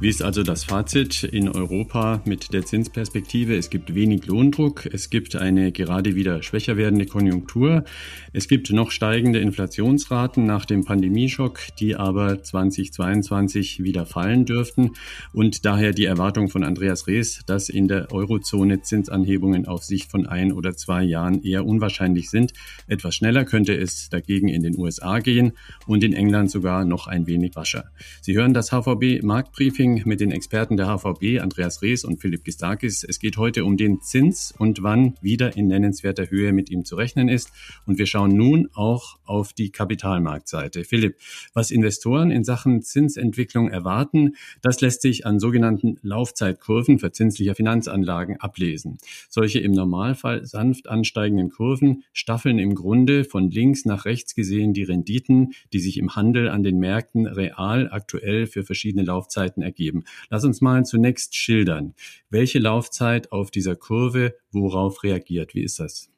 Wie 0.00 0.08
ist 0.08 0.22
also 0.22 0.42
das 0.42 0.64
Fazit 0.64 1.22
in 1.22 1.48
Europa 1.48 2.20
mit 2.24 2.52
der 2.52 2.66
Zinsperspektive? 2.66 3.56
Es 3.56 3.70
gibt 3.70 3.94
wenig 3.94 4.26
Lohndruck, 4.26 4.86
es 4.86 5.08
gibt 5.08 5.36
eine 5.36 5.70
gerade 5.70 6.16
wieder 6.16 6.42
schwächer 6.42 6.76
werdende 6.76 7.06
Konjunktur, 7.06 7.84
es 8.32 8.48
gibt 8.48 8.70
noch 8.72 8.90
steigende 8.90 9.38
Inflationsraten 9.38 10.44
nach 10.44 10.64
dem 10.64 10.84
Pandemieschock, 10.84 11.60
die 11.78 11.94
aber 11.94 12.42
2022 12.42 13.84
wieder 13.84 14.04
fallen 14.04 14.44
dürften 14.44 14.90
und 15.32 15.64
daher 15.64 15.92
die 15.92 16.06
Erwartung 16.06 16.48
von 16.48 16.64
Andreas 16.64 17.06
Rees, 17.06 17.42
dass 17.46 17.68
in 17.68 17.86
der 17.86 18.12
Eurozone 18.12 18.82
Zinsanhebungen 18.82 19.66
auf 19.66 19.84
Sicht 19.84 20.10
von 20.10 20.26
ein 20.26 20.52
oder 20.52 20.76
zwei 20.76 21.04
Jahren 21.04 21.40
eher 21.44 21.64
unwahrscheinlich 21.64 22.30
sind. 22.30 22.52
Etwas 22.88 23.14
schneller 23.14 23.44
könnte 23.44 23.74
es 23.76 24.08
dagegen 24.08 24.48
in 24.48 24.64
den 24.64 24.76
USA 24.76 25.20
gehen 25.20 25.52
und 25.86 26.02
in 26.02 26.14
England 26.14 26.50
sogar 26.50 26.84
noch 26.84 27.06
ein 27.06 27.28
wenig 27.28 27.56
rascher. 27.56 27.84
Sie 28.20 28.34
hören 28.34 28.54
das 28.54 28.72
HVB 28.72 29.22
Marktbriefing 29.22 29.83
mit 29.84 30.20
den 30.20 30.30
Experten 30.30 30.78
der 30.78 30.86
HVB, 30.86 31.40
Andreas 31.40 31.82
Rees 31.82 32.04
und 32.04 32.18
Philipp 32.18 32.44
Gistakis. 32.44 33.04
Es 33.04 33.18
geht 33.18 33.36
heute 33.36 33.66
um 33.66 33.76
den 33.76 34.00
Zins 34.00 34.54
und 34.56 34.82
wann 34.82 35.14
wieder 35.20 35.58
in 35.58 35.66
nennenswerter 35.66 36.30
Höhe 36.30 36.54
mit 36.54 36.70
ihm 36.70 36.86
zu 36.86 36.96
rechnen 36.96 37.28
ist. 37.28 37.52
Und 37.84 37.98
wir 37.98 38.06
schauen 38.06 38.34
nun 38.34 38.70
auch 38.72 39.18
auf 39.24 39.52
die 39.52 39.70
Kapitalmarktseite. 39.70 40.84
Philipp, 40.84 41.16
was 41.52 41.70
Investoren 41.70 42.30
in 42.30 42.44
Sachen 42.44 42.80
Zinsentwicklung 42.80 43.68
erwarten, 43.68 44.36
das 44.62 44.80
lässt 44.80 45.02
sich 45.02 45.26
an 45.26 45.38
sogenannten 45.38 45.98
Laufzeitkurven 46.00 46.98
verzinslicher 46.98 47.54
Finanzanlagen 47.54 48.40
ablesen. 48.40 48.96
Solche 49.28 49.58
im 49.58 49.72
Normalfall 49.72 50.46
sanft 50.46 50.88
ansteigenden 50.88 51.50
Kurven 51.50 52.04
staffeln 52.14 52.58
im 52.58 52.74
Grunde 52.74 53.24
von 53.24 53.50
links 53.50 53.84
nach 53.84 54.06
rechts 54.06 54.34
gesehen 54.34 54.72
die 54.72 54.84
Renditen, 54.84 55.52
die 55.74 55.80
sich 55.80 55.98
im 55.98 56.16
Handel 56.16 56.48
an 56.48 56.62
den 56.62 56.78
Märkten 56.78 57.26
real 57.26 57.90
aktuell 57.90 58.46
für 58.46 58.64
verschiedene 58.64 59.04
Laufzeiten 59.04 59.62
ergeben 59.62 59.73
geben. 59.74 60.04
Lass 60.30 60.44
uns 60.44 60.60
mal 60.60 60.84
zunächst 60.84 61.36
schildern, 61.36 61.94
welche 62.30 62.58
Laufzeit 62.58 63.32
auf 63.32 63.50
dieser 63.50 63.76
Kurve 63.76 64.34
worauf 64.50 65.02
reagiert. 65.02 65.54
Wie 65.54 65.62
ist 65.62 65.80
das? 65.80 66.10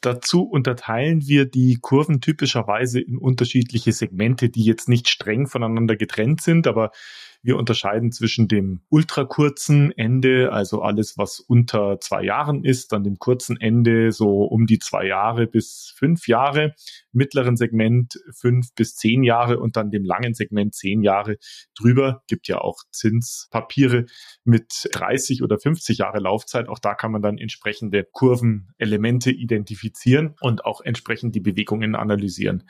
Dazu 0.00 0.44
unterteilen 0.44 1.26
wir 1.26 1.44
die 1.44 1.76
Kurven 1.76 2.22
typischerweise 2.22 3.00
in 3.00 3.18
unterschiedliche 3.18 3.92
Segmente, 3.92 4.48
die 4.48 4.64
jetzt 4.64 4.88
nicht 4.88 5.10
streng 5.10 5.46
voneinander 5.46 5.94
getrennt 5.94 6.40
sind, 6.40 6.66
aber 6.66 6.90
wir 7.42 7.56
unterscheiden 7.56 8.12
zwischen 8.12 8.48
dem 8.48 8.82
ultrakurzen 8.90 9.92
Ende, 9.96 10.52
also 10.52 10.82
alles, 10.82 11.16
was 11.16 11.40
unter 11.40 11.98
zwei 12.00 12.22
Jahren 12.22 12.64
ist, 12.64 12.92
dann 12.92 13.02
dem 13.02 13.18
kurzen 13.18 13.58
Ende 13.58 14.12
so 14.12 14.42
um 14.44 14.66
die 14.66 14.78
zwei 14.78 15.06
Jahre 15.06 15.46
bis 15.46 15.94
fünf 15.96 16.28
Jahre, 16.28 16.74
mittleren 17.12 17.56
Segment 17.56 18.20
fünf 18.36 18.74
bis 18.74 18.96
zehn 18.96 19.22
Jahre 19.22 19.58
und 19.58 19.76
dann 19.76 19.90
dem 19.90 20.04
langen 20.04 20.34
Segment 20.34 20.74
zehn 20.74 21.02
Jahre 21.02 21.36
drüber. 21.74 22.22
Gibt 22.28 22.46
ja 22.48 22.58
auch 22.58 22.82
Zinspapiere 22.92 24.04
mit 24.44 24.88
30 24.92 25.42
oder 25.42 25.58
50 25.58 25.98
Jahre 25.98 26.18
Laufzeit. 26.18 26.68
Auch 26.68 26.78
da 26.78 26.94
kann 26.94 27.12
man 27.12 27.22
dann 27.22 27.38
entsprechende 27.38 28.04
Kurvenelemente 28.04 29.30
identifizieren 29.30 30.34
und 30.40 30.64
auch 30.64 30.82
entsprechend 30.82 31.34
die 31.34 31.40
Bewegungen 31.40 31.94
analysieren. 31.94 32.64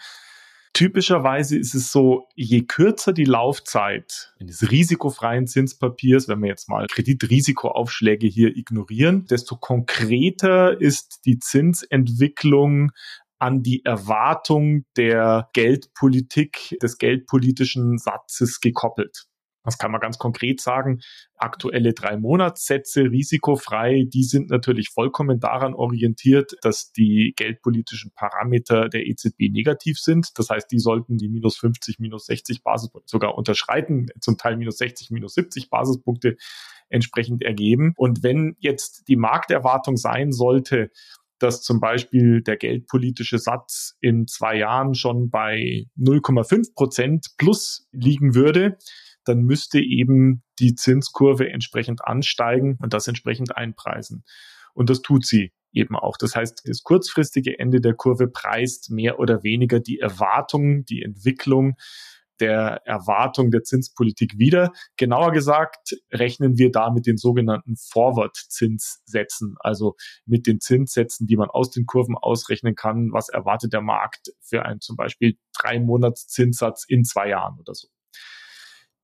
Typischerweise 0.73 1.59
ist 1.59 1.75
es 1.75 1.91
so, 1.91 2.29
je 2.37 2.62
kürzer 2.62 3.12
die 3.12 3.25
Laufzeit 3.25 4.33
eines 4.39 4.71
risikofreien 4.71 5.47
Zinspapiers, 5.47 6.29
wenn 6.29 6.41
wir 6.41 6.49
jetzt 6.49 6.69
mal 6.69 6.87
Kreditrisikoaufschläge 6.87 8.27
hier 8.27 8.57
ignorieren, 8.57 9.27
desto 9.27 9.57
konkreter 9.57 10.81
ist 10.81 11.23
die 11.27 11.39
Zinsentwicklung 11.39 12.93
an 13.41 13.62
die 13.62 13.85
Erwartung 13.85 14.85
der 14.97 15.49
Geldpolitik, 15.55 16.77
des 16.83 16.99
geldpolitischen 16.99 17.99
Satzes 17.99 18.61
gekoppelt. 18.61 19.27
Das 19.62 19.76
kann 19.76 19.90
man 19.90 20.00
ganz 20.00 20.19
konkret 20.19 20.61
sagen. 20.61 21.00
Aktuelle 21.37 21.93
drei 21.93 22.17
Monatssätze 22.17 23.02
risikofrei, 23.02 24.05
die 24.09 24.25
sind 24.25 24.50
natürlich 24.50 24.88
vollkommen 24.88 25.38
daran 25.38 25.75
orientiert, 25.75 26.57
dass 26.62 26.93
die 26.93 27.35
geldpolitischen 27.37 28.12
Parameter 28.14 28.88
der 28.88 29.07
EZB 29.07 29.50
negativ 29.50 29.99
sind. 29.99 30.38
Das 30.38 30.49
heißt, 30.49 30.71
die 30.71 30.79
sollten 30.79 31.19
die 31.19 31.29
minus 31.29 31.59
50, 31.59 31.99
minus 31.99 32.26
60 32.26 32.62
Basispunkte 32.62 33.11
sogar 33.11 33.37
unterschreiten, 33.37 34.07
zum 34.21 34.38
Teil 34.38 34.57
minus 34.57 34.79
60, 34.79 35.11
minus 35.11 35.35
70 35.35 35.69
Basispunkte 35.69 36.37
entsprechend 36.88 37.43
ergeben. 37.43 37.93
Und 37.97 38.23
wenn 38.23 38.57
jetzt 38.59 39.09
die 39.09 39.17
Markterwartung 39.17 39.97
sein 39.97 40.33
sollte, 40.33 40.90
dass 41.38 41.62
zum 41.62 41.81
Beispiel 41.81 42.43
der 42.43 42.57
geldpolitische 42.57 43.38
Satz 43.38 43.97
in 44.00 44.26
zwei 44.26 44.57
Jahren 44.57 44.95
schon 44.95 45.31
bei 45.31 45.87
0,5 45.99 46.75
Prozent 46.75 47.29
plus 47.38 47.88
liegen 47.93 48.35
würde, 48.35 48.76
dann 49.25 49.43
müsste 49.43 49.81
eben 49.81 50.43
die 50.59 50.75
Zinskurve 50.75 51.50
entsprechend 51.50 52.05
ansteigen 52.05 52.79
und 52.81 52.95
das 52.95 53.09
entsprechend 53.09 53.57
einpreisen. 53.57 54.25
Und 54.75 54.91
das 54.91 55.03
tut 55.03 55.27
sie 55.27 55.53
eben 55.73 55.97
auch. 55.97 56.17
Das 56.17 56.35
heißt, 56.35 56.62
das 56.65 56.83
kurzfristige 56.83 57.59
Ende 57.59 57.81
der 57.81 57.95
Kurve 57.95 58.29
preist 58.29 58.91
mehr 58.91 59.19
oder 59.19 59.43
weniger 59.43 59.81
die 59.81 59.99
Erwartung, 59.99 60.85
die 60.85 61.03
Entwicklung 61.03 61.77
der 62.41 62.81
Erwartung 62.87 63.50
der 63.50 63.62
Zinspolitik 63.62 64.39
wieder. 64.39 64.73
Genauer 64.97 65.33
gesagt 65.33 65.95
rechnen 66.11 66.57
wir 66.59 66.71
da 66.73 66.91
mit 66.91 67.07
den 67.07 67.19
sogenannten 67.19 67.77
Forward-Zinssätzen, 67.77 69.57
also 69.61 69.95
mit 70.25 70.47
den 70.47 70.61
Zinssätzen, 70.61 71.27
die 71.27 71.37
man 71.37 71.50
aus 71.50 71.71
den 71.71 71.87
Kurven 71.87 72.17
ausrechnen 72.17 72.75
kann. 72.75 73.12
Was 73.12 73.29
erwartet 73.29 73.73
der 73.73 73.83
Markt 73.83 74.33
für 74.41 74.65
einen 74.65 74.81
zum 74.81 74.97
Beispiel 74.97 75.37
drei 75.59 75.79
Monats 75.79 76.27
Zinssatz 76.29 76.85
in 76.89 77.05
zwei 77.05 77.29
Jahren 77.29 77.59
oder 77.59 77.75
so? 77.75 77.89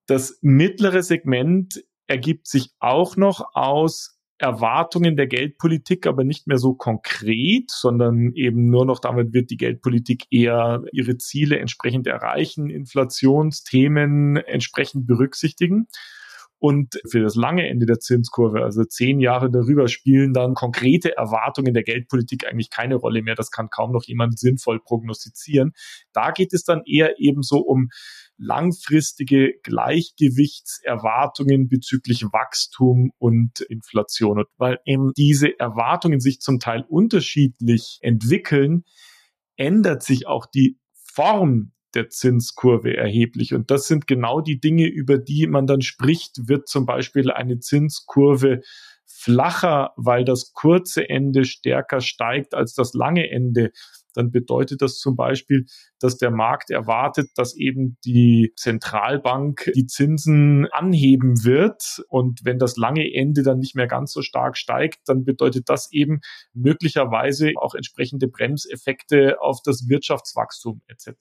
Das 0.07 0.39
mittlere 0.41 1.03
Segment 1.03 1.85
ergibt 2.07 2.47
sich 2.47 2.71
auch 2.79 3.17
noch 3.17 3.55
aus 3.55 4.17
Erwartungen 4.39 5.17
der 5.17 5.27
Geldpolitik, 5.27 6.07
aber 6.07 6.23
nicht 6.23 6.47
mehr 6.47 6.59
so 6.59 6.75
konkret, 6.75 7.71
sondern 7.71 8.33
eben 8.35 8.69
nur 8.69 8.85
noch 8.85 8.99
damit 8.99 9.33
wird 9.33 9.51
die 9.51 9.57
Geldpolitik 9.57 10.27
eher 10.31 10.83
ihre 10.93 11.17
Ziele 11.17 11.59
entsprechend 11.59 12.07
erreichen, 12.07 12.69
Inflationsthemen 12.69 14.37
entsprechend 14.37 15.07
berücksichtigen. 15.07 15.89
Und 16.59 17.01
für 17.09 17.21
das 17.21 17.35
lange 17.35 17.69
Ende 17.69 17.85
der 17.85 17.99
Zinskurve, 17.99 18.63
also 18.63 18.85
zehn 18.85 19.21
Jahre 19.21 19.51
darüber, 19.51 19.89
spielen 19.89 20.33
dann 20.33 20.55
konkrete 20.55 21.17
Erwartungen 21.17 21.75
der 21.75 21.83
Geldpolitik 21.83 22.47
eigentlich 22.47 22.71
keine 22.71 22.97
Rolle 22.97 23.23
mehr. 23.23 23.35
Das 23.35 23.51
kann 23.51 23.69
kaum 23.69 23.93
noch 23.93 24.05
jemand 24.05 24.39
sinnvoll 24.39 24.81
prognostizieren. 24.81 25.73
Da 26.13 26.31
geht 26.31 26.55
es 26.55 26.65
dann 26.65 26.83
eher 26.87 27.21
eben 27.21 27.43
so 27.43 27.59
um 27.59 27.91
langfristige 28.39 29.55
Gleichgewichtserwartungen 29.63 31.69
bezüglich 31.69 32.25
Wachstum 32.25 33.13
und 33.19 33.61
Inflation. 33.61 34.41
Und 34.41 34.49
weil 34.57 34.81
eben 34.85 35.13
diese 35.17 35.59
Erwartungen 35.59 36.21
sich 36.21 36.41
zum 36.41 36.59
Teil 36.59 36.85
unterschiedlich 36.89 37.99
entwickeln, 38.03 38.85
ändert 39.57 40.03
sich 40.03 40.27
auch 40.27 40.47
die 40.47 40.79
Form 40.93 41.73
der 41.95 42.11
Zinskurve 42.11 42.97
erheblich. 42.97 43.55
Und 43.55 43.71
das 43.71 43.87
sind 43.87 44.07
genau 44.07 44.41
die 44.41 44.61
Dinge, 44.61 44.87
über 44.87 45.19
die 45.19 45.47
man 45.47 45.67
dann 45.67 45.81
spricht. 45.81 46.49
Wird 46.49 46.69
zum 46.69 46.85
Beispiel 46.85 47.31
eine 47.31 47.59
Zinskurve 47.59 48.61
flacher, 49.07 49.93
weil 49.97 50.25
das 50.25 50.53
kurze 50.53 51.09
Ende 51.09 51.45
stärker 51.45 52.01
steigt 52.01 52.55
als 52.55 52.75
das 52.75 52.93
lange 52.93 53.31
Ende, 53.31 53.71
dann 54.17 54.31
bedeutet 54.31 54.83
das 54.83 54.99
zum 54.99 55.17
Beispiel, 55.17 55.67
dass 56.01 56.17
der 56.17 56.31
Markt 56.31 56.71
erwartet, 56.71 57.29
dass 57.37 57.57
eben 57.57 57.99
die 58.05 58.53
Zentralbank 58.57 59.71
die 59.75 59.87
Zinsen 59.87 60.67
anheben 60.73 61.45
wird. 61.45 62.03
Und 62.09 62.45
wenn 62.45 62.59
das 62.59 62.77
lange 62.77 63.13
Ende 63.13 63.43
dann 63.43 63.59
nicht 63.59 63.75
mehr 63.75 63.87
ganz 63.87 64.13
so 64.13 64.23
stark 64.23 64.57
steigt, 64.57 65.01
dann 65.07 65.25
bedeutet 65.25 65.69
das 65.69 65.93
eben 65.93 66.21
möglicherweise 66.53 67.53
auch 67.57 67.75
entsprechende 67.75 68.29
Bremseffekte 68.29 69.41
auf 69.41 69.61
das 69.65 69.89
Wirtschaftswachstum 69.89 70.83
etc. 70.87 71.13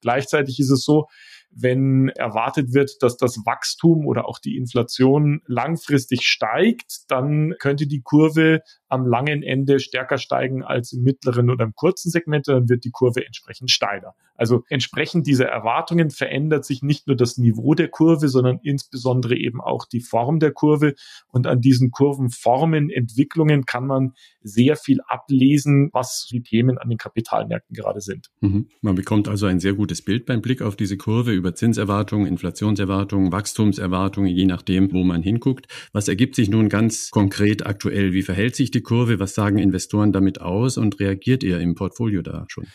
Gleichzeitig 0.00 0.60
ist 0.60 0.70
es 0.70 0.84
so, 0.84 1.06
wenn 1.50 2.08
erwartet 2.10 2.74
wird, 2.74 3.02
dass 3.02 3.16
das 3.16 3.38
Wachstum 3.46 4.06
oder 4.06 4.28
auch 4.28 4.38
die 4.38 4.56
Inflation 4.56 5.40
langfristig 5.46 6.26
steigt, 6.26 7.10
dann 7.10 7.54
könnte 7.58 7.86
die 7.86 8.02
Kurve 8.02 8.60
am 8.88 9.06
langen 9.06 9.42
Ende 9.42 9.80
stärker 9.80 10.18
steigen 10.18 10.62
als 10.62 10.92
im 10.92 11.02
mittleren 11.02 11.50
oder 11.50 11.64
im 11.64 11.74
kurzen 11.74 12.10
Segment, 12.10 12.46
dann 12.48 12.68
wird 12.68 12.84
die 12.84 12.90
Kurve 12.90 13.26
entsprechend 13.26 13.70
steiler. 13.70 14.14
Also 14.34 14.64
entsprechend 14.68 15.26
dieser 15.26 15.46
Erwartungen 15.46 16.10
verändert 16.10 16.64
sich 16.64 16.82
nicht 16.82 17.06
nur 17.06 17.16
das 17.16 17.38
Niveau 17.38 17.74
der 17.74 17.88
Kurve, 17.88 18.28
sondern 18.28 18.60
insbesondere 18.62 19.36
eben 19.36 19.60
auch 19.60 19.86
die 19.86 20.00
Form 20.00 20.38
der 20.38 20.52
Kurve. 20.52 20.94
Und 21.28 21.46
an 21.46 21.60
diesen 21.60 21.90
Kurvenformen, 21.90 22.90
Entwicklungen 22.90 23.64
kann 23.64 23.86
man 23.86 24.12
sehr 24.42 24.76
viel 24.76 25.00
ablesen, 25.08 25.90
was 25.92 26.28
die 26.30 26.42
Themen 26.42 26.78
an 26.78 26.88
den 26.88 26.98
Kapitalmärkten 26.98 27.74
gerade 27.74 28.00
sind. 28.00 28.28
Mhm. 28.40 28.68
Man 28.82 28.94
bekommt 28.94 29.28
also 29.28 29.46
ein 29.46 29.58
sehr 29.58 29.74
gutes 29.74 30.02
Bild 30.02 30.26
beim 30.26 30.42
Blick 30.42 30.62
auf 30.62 30.76
diese 30.76 30.96
Kurve 30.96 31.32
über 31.46 31.54
Zinserwartungen, 31.54 32.26
Inflationserwartungen, 32.26 33.30
Wachstumserwartungen, 33.30 34.28
je 34.28 34.46
nachdem, 34.46 34.92
wo 34.92 35.04
man 35.04 35.22
hinguckt. 35.22 35.66
Was 35.92 36.08
ergibt 36.08 36.34
sich 36.34 36.50
nun 36.50 36.68
ganz 36.68 37.10
konkret 37.12 37.64
aktuell? 37.64 38.12
Wie 38.12 38.22
verhält 38.22 38.56
sich 38.56 38.72
die 38.72 38.80
Kurve? 38.80 39.20
Was 39.20 39.34
sagen 39.34 39.58
Investoren 39.58 40.12
damit 40.12 40.40
aus 40.40 40.76
und 40.76 40.98
reagiert 40.98 41.44
ihr 41.44 41.60
im 41.60 41.76
Portfolio 41.76 42.22
da 42.22 42.46
schon? 42.48 42.66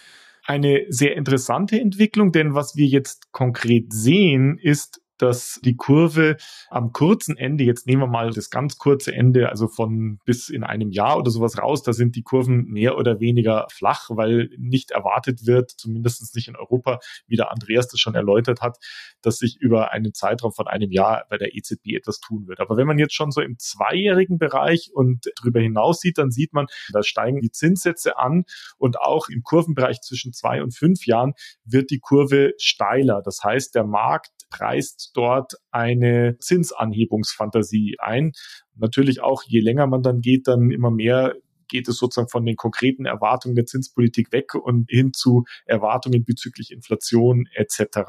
Eine 0.45 0.85
sehr 0.87 1.17
interessante 1.17 1.79
Entwicklung, 1.79 2.31
denn 2.31 2.53
was 2.53 2.77
wir 2.77 2.87
jetzt 2.87 3.33
konkret 3.33 3.91
sehen, 3.91 4.57
ist, 4.57 5.00
dass 5.21 5.59
die 5.63 5.75
Kurve 5.75 6.37
am 6.69 6.91
kurzen 6.91 7.37
Ende, 7.37 7.63
jetzt 7.63 7.87
nehmen 7.87 8.01
wir 8.01 8.07
mal 8.07 8.31
das 8.31 8.49
ganz 8.49 8.77
kurze 8.77 9.13
Ende, 9.13 9.49
also 9.49 9.67
von 9.67 10.19
bis 10.25 10.49
in 10.49 10.63
einem 10.63 10.91
Jahr 10.91 11.17
oder 11.17 11.29
sowas 11.29 11.57
raus, 11.57 11.83
da 11.83 11.93
sind 11.93 12.15
die 12.15 12.23
Kurven 12.23 12.65
mehr 12.65 12.97
oder 12.97 13.19
weniger 13.19 13.67
flach, 13.71 14.09
weil 14.09 14.49
nicht 14.57 14.91
erwartet 14.91 15.45
wird, 15.45 15.71
zumindest 15.71 16.35
nicht 16.35 16.47
in 16.47 16.55
Europa, 16.55 16.99
wie 17.27 17.35
der 17.35 17.51
Andreas 17.51 17.87
das 17.87 17.99
schon 17.99 18.15
erläutert 18.15 18.61
hat, 18.61 18.77
dass 19.21 19.37
sich 19.37 19.57
über 19.59 19.91
einen 19.91 20.13
Zeitraum 20.13 20.51
von 20.51 20.67
einem 20.67 20.91
Jahr 20.91 21.25
bei 21.29 21.37
der 21.37 21.55
EZB 21.55 21.95
etwas 21.95 22.19
tun 22.19 22.47
wird. 22.47 22.59
Aber 22.59 22.77
wenn 22.77 22.87
man 22.87 22.97
jetzt 22.97 23.13
schon 23.13 23.31
so 23.31 23.41
im 23.41 23.57
zweijährigen 23.59 24.37
Bereich 24.37 24.91
und 24.93 25.29
darüber 25.37 25.59
hinaus 25.59 25.99
sieht, 25.99 26.17
dann 26.17 26.31
sieht 26.31 26.53
man, 26.53 26.67
da 26.91 27.03
steigen 27.03 27.41
die 27.41 27.51
Zinssätze 27.51 28.17
an 28.17 28.45
und 28.77 28.99
auch 28.99 29.29
im 29.29 29.43
Kurvenbereich 29.43 30.01
zwischen 30.01 30.33
zwei 30.33 30.63
und 30.63 30.75
fünf 30.75 31.05
Jahren 31.05 31.33
wird 31.63 31.91
die 31.91 31.99
Kurve 31.99 32.53
steiler. 32.57 33.21
Das 33.23 33.43
heißt, 33.43 33.75
der 33.75 33.83
Markt 33.83 34.31
preist 34.49 35.10
dort 35.13 35.53
eine 35.71 36.37
Zinsanhebungsfantasie 36.39 37.97
ein. 37.99 38.31
Natürlich 38.75 39.21
auch, 39.21 39.43
je 39.45 39.59
länger 39.59 39.87
man 39.87 40.01
dann 40.03 40.21
geht, 40.21 40.47
dann 40.47 40.71
immer 40.71 40.91
mehr 40.91 41.35
geht 41.67 41.87
es 41.87 41.97
sozusagen 41.97 42.29
von 42.29 42.45
den 42.45 42.57
konkreten 42.57 43.05
Erwartungen 43.05 43.55
der 43.55 43.65
Zinspolitik 43.65 44.31
weg 44.31 44.55
und 44.55 44.89
hin 44.89 45.13
zu 45.13 45.45
Erwartungen 45.65 46.25
bezüglich 46.25 46.71
Inflation 46.71 47.47
etc. 47.53 47.99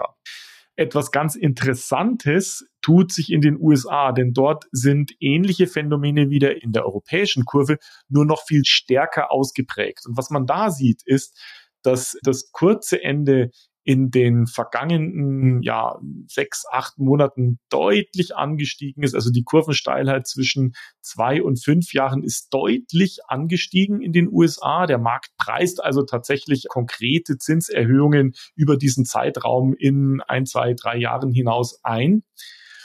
Etwas 0.75 1.13
ganz 1.13 1.37
Interessantes 1.37 2.67
tut 2.81 3.13
sich 3.13 3.31
in 3.31 3.41
den 3.41 3.59
USA, 3.59 4.13
denn 4.13 4.33
dort 4.33 4.65
sind 4.73 5.13
ähnliche 5.21 5.67
Phänomene 5.67 6.31
wieder 6.31 6.63
in 6.63 6.73
der 6.73 6.85
europäischen 6.85 7.45
Kurve 7.45 7.79
nur 8.09 8.25
noch 8.25 8.43
viel 8.47 8.65
stärker 8.65 9.31
ausgeprägt. 9.31 10.07
Und 10.07 10.17
was 10.17 10.31
man 10.31 10.47
da 10.47 10.71
sieht, 10.71 11.03
ist, 11.05 11.39
dass 11.83 12.17
das 12.23 12.51
kurze 12.53 13.03
Ende 13.03 13.51
in 13.85 14.11
den 14.11 14.47
vergangenen 14.47 15.63
ja, 15.63 15.99
sechs, 16.27 16.65
acht 16.71 16.99
Monaten 16.99 17.59
deutlich 17.69 18.37
angestiegen 18.37 19.03
ist. 19.03 19.15
Also 19.15 19.31
die 19.31 19.43
Kurvensteilheit 19.43 20.27
zwischen 20.27 20.75
zwei 21.01 21.43
und 21.43 21.63
fünf 21.63 21.93
Jahren 21.93 22.23
ist 22.23 22.49
deutlich 22.53 23.21
angestiegen 23.27 24.01
in 24.01 24.13
den 24.13 24.29
USA. 24.31 24.87
Der 24.87 24.99
Markt 24.99 25.31
preist 25.37 25.83
also 25.83 26.03
tatsächlich 26.03 26.67
konkrete 26.69 27.39
Zinserhöhungen 27.39 28.35
über 28.55 28.77
diesen 28.77 29.05
Zeitraum 29.05 29.75
in 29.77 30.21
ein, 30.27 30.47
zwei, 30.47 30.75
drei 30.75 30.97
Jahren 30.97 31.33
hinaus 31.33 31.81
ein. 31.83 32.23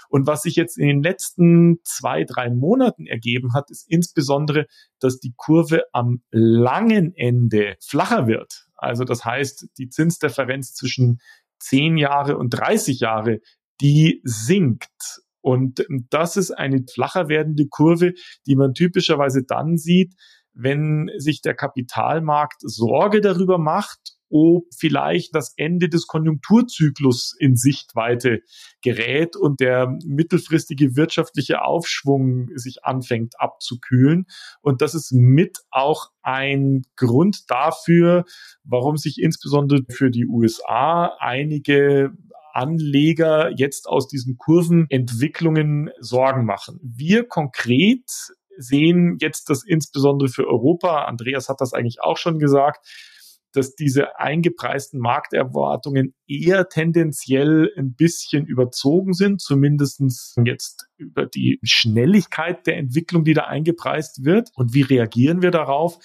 Und 0.10 0.26
was 0.26 0.44
sich 0.44 0.56
jetzt 0.56 0.78
in 0.78 0.88
den 0.88 1.04
letzten 1.04 1.80
zwei, 1.84 2.24
drei 2.24 2.50
Monaten 2.50 3.06
ergeben 3.06 3.54
hat, 3.54 3.70
ist 3.70 3.86
insbesondere, 3.90 4.66
dass 5.00 5.20
die 5.20 5.34
Kurve 5.36 5.84
am 5.92 6.22
langen 6.32 7.14
Ende 7.16 7.76
flacher 7.82 8.28
wird. 8.28 8.67
Also 8.78 9.04
das 9.04 9.26
heißt, 9.26 9.68
die 9.78 9.90
Zinsdifferenz 9.90 10.74
zwischen 10.74 11.20
10 11.60 11.98
Jahre 11.98 12.38
und 12.38 12.52
30 12.52 13.00
Jahre, 13.00 13.40
die 13.82 14.22
sinkt. 14.24 15.22
Und 15.42 15.86
das 16.10 16.38
ist 16.38 16.52
eine 16.52 16.84
flacher 16.92 17.30
werdende 17.30 17.68
Kurve, 17.68 18.14
die 18.46 18.56
man 18.56 18.74
typischerweise 18.74 19.44
dann 19.44 19.78
sieht, 19.78 20.14
wenn 20.54 21.10
sich 21.18 21.42
der 21.42 21.54
Kapitalmarkt 21.54 22.62
Sorge 22.62 23.22
darüber 23.22 23.58
macht, 23.58 24.17
ob 24.30 24.66
vielleicht 24.76 25.36
das 25.36 25.54
Ende 25.58 25.90
des 25.90 26.08
Konjunkturzyklus 26.08 27.36
in 27.40 27.56
Sichtweite 27.56 28.42
gerät 28.82 29.36
und 29.36 29.60
der 29.60 29.98
mittelfristige 30.06 30.96
wirtschaftliche 30.96 31.64
Aufschwung 31.64 32.50
sich 32.56 32.84
anfängt 32.84 33.40
abzukühlen. 33.40 34.26
Und 34.62 34.82
das 34.82 34.96
ist 34.96 35.12
mit 35.12 35.60
auch 35.72 36.10
ein 36.22 36.84
Grund 36.96 37.50
dafür, 37.50 38.26
warum 38.64 38.98
sich 38.98 39.22
insbesondere 39.22 39.84
für 39.90 40.12
die 40.12 40.26
USA 40.26 41.16
einige 41.20 42.12
Anleger 42.54 43.52
jetzt 43.56 43.88
aus 43.88 44.08
diesen 44.08 44.38
Kurvenentwicklungen 44.38 45.92
Sorgen 46.00 46.46
machen. 46.46 46.80
Wir 46.82 47.28
konkret 47.28 48.10
sehen 48.58 49.18
jetzt 49.22 49.50
das 49.50 49.64
insbesondere 49.64 50.30
für 50.30 50.48
Europa, 50.48 51.06
Andreas 51.06 51.50
hat 51.50 51.62
das 51.62 51.74
eigentlich 51.74 52.02
auch 52.02 52.18
schon 52.18 52.40
gesagt, 52.40 52.86
dass 53.58 53.76
diese 53.76 54.20
eingepreisten 54.20 55.00
Markterwartungen 55.00 56.14
eher 56.28 56.70
tendenziell 56.70 57.72
ein 57.78 57.96
bisschen 57.96 58.46
überzogen 58.46 59.14
sind, 59.14 59.42
zumindestens 59.42 60.36
jetzt 60.44 60.88
über 60.98 61.26
die 61.26 61.60
Schnelligkeit 61.64 62.68
der 62.68 62.78
Entwicklung, 62.78 63.24
die 63.24 63.34
da 63.34 63.46
eingepreist 63.46 64.24
wird. 64.24 64.52
Und 64.56 64.74
wie 64.74 64.84
reagieren 64.84 65.42
wir 65.42 65.52
darauf? 65.52 65.98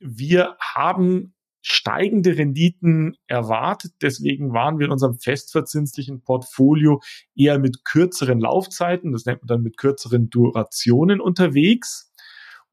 Wir 0.00 0.56
haben 0.60 1.34
steigende 1.68 2.38
Renditen 2.38 3.16
erwartet. 3.26 3.92
Deswegen 4.00 4.52
waren 4.52 4.78
wir 4.78 4.86
in 4.86 4.92
unserem 4.92 5.18
festverzinslichen 5.18 6.22
Portfolio 6.22 7.00
eher 7.34 7.58
mit 7.58 7.84
kürzeren 7.84 8.38
Laufzeiten, 8.38 9.12
das 9.12 9.24
nennt 9.24 9.42
man 9.42 9.48
dann 9.48 9.62
mit 9.62 9.76
kürzeren 9.76 10.30
Durationen 10.30 11.20
unterwegs 11.20 12.05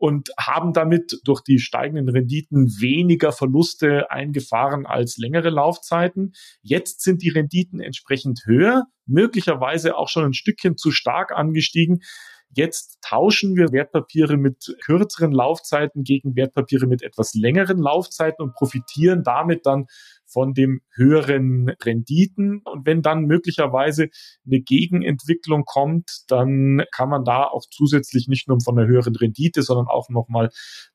und 0.03 0.31
haben 0.37 0.73
damit 0.73 1.21
durch 1.23 1.39
die 1.39 1.59
steigenden 1.59 2.09
Renditen 2.09 2.67
weniger 2.81 3.31
Verluste 3.31 4.11
eingefahren 4.11 4.85
als 4.85 5.15
längere 5.15 5.49
Laufzeiten. 5.49 6.33
Jetzt 6.61 6.99
sind 7.03 7.21
die 7.21 7.29
Renditen 7.29 7.79
entsprechend 7.79 8.41
höher, 8.45 8.83
möglicherweise 9.05 9.95
auch 9.95 10.09
schon 10.09 10.25
ein 10.25 10.33
Stückchen 10.33 10.75
zu 10.75 10.91
stark 10.91 11.31
angestiegen. 11.31 12.01
Jetzt 12.49 12.97
tauschen 13.01 13.55
wir 13.55 13.71
Wertpapiere 13.71 14.35
mit 14.35 14.75
kürzeren 14.83 15.31
Laufzeiten 15.31 16.03
gegen 16.03 16.35
Wertpapiere 16.35 16.85
mit 16.85 17.01
etwas 17.01 17.33
längeren 17.33 17.77
Laufzeiten 17.77 18.43
und 18.43 18.55
profitieren 18.55 19.23
damit 19.23 19.65
dann 19.65 19.85
von 20.33 20.53
dem 20.53 20.81
höheren 20.91 21.69
Renditen. 21.83 22.61
Und 22.65 22.85
wenn 22.85 23.01
dann 23.01 23.25
möglicherweise 23.25 24.09
eine 24.45 24.59
Gegenentwicklung 24.59 25.63
kommt, 25.65 26.23
dann 26.27 26.83
kann 26.91 27.09
man 27.09 27.23
da 27.23 27.45
auch 27.45 27.63
zusätzlich 27.69 28.27
nicht 28.27 28.47
nur 28.47 28.59
von 28.61 28.77
einer 28.77 28.87
höheren 28.87 29.15
Rendite, 29.15 29.61
sondern 29.61 29.87
auch 29.87 30.09
nochmal 30.09 30.49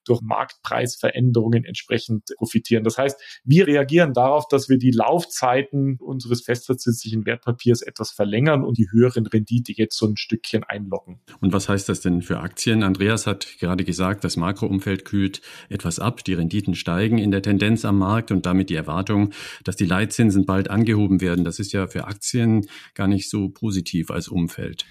durch 0.05 0.21
Marktpreisveränderungen 0.23 1.65
entsprechend 1.65 2.31
profitieren. 2.37 2.85
Das 2.85 2.99
heißt, 2.99 3.21
wir 3.45 3.67
reagieren 3.67 4.13
darauf, 4.13 4.49
dass 4.49 4.69
wir 4.69 4.79
die 4.79 4.91
Laufzeiten 4.91 5.99
unseres 6.01 6.43
festverzinslichen 6.43 7.27
Wertpapiers 7.27 7.83
etwas 7.83 8.11
verlängern 8.11 8.65
und 8.65 8.79
die 8.79 8.91
höheren 8.91 9.27
Rendite 9.27 9.73
jetzt 9.77 9.97
so 9.97 10.07
ein 10.07 10.17
Stückchen 10.17 10.65
einlocken. 10.65 11.21
Und 11.41 11.53
was 11.53 11.69
heißt 11.69 11.89
das 11.89 12.01
denn 12.01 12.23
für 12.23 12.41
Aktien? 12.41 12.83
Andreas 12.83 13.27
hat 13.27 13.59
gerade 13.59 13.85
gesagt, 13.85 14.25
das 14.25 14.37
Makroumfeld 14.37 15.05
kühlt 15.05 15.41
etwas 15.69 15.99
ab, 15.99 16.25
die 16.25 16.35
Renditen 16.35 16.75
steigen 16.75 17.19
in 17.19 17.31
der 17.31 17.43
Tendenz 17.43 17.85
am 17.85 17.99
Markt 17.99 18.31
und 18.31 18.47
damit 18.47 18.71
die 18.71 18.75
Erwartung, 18.75 19.28
dass 19.65 19.77
die 19.77 19.87
Leitzinsen 19.87 20.47
bald 20.47 20.71
angehoben 20.71 21.21
werden. 21.21 21.45
Das 21.45 21.59
ist 21.59 21.73
ja 21.73 21.87
für 21.87 22.07
Aktien 22.07 22.67
gar 22.95 23.09
nicht 23.09 23.31
so 23.31 23.49
positiv 23.49 24.11
als 24.11 24.29
Umfeld. 24.29 24.85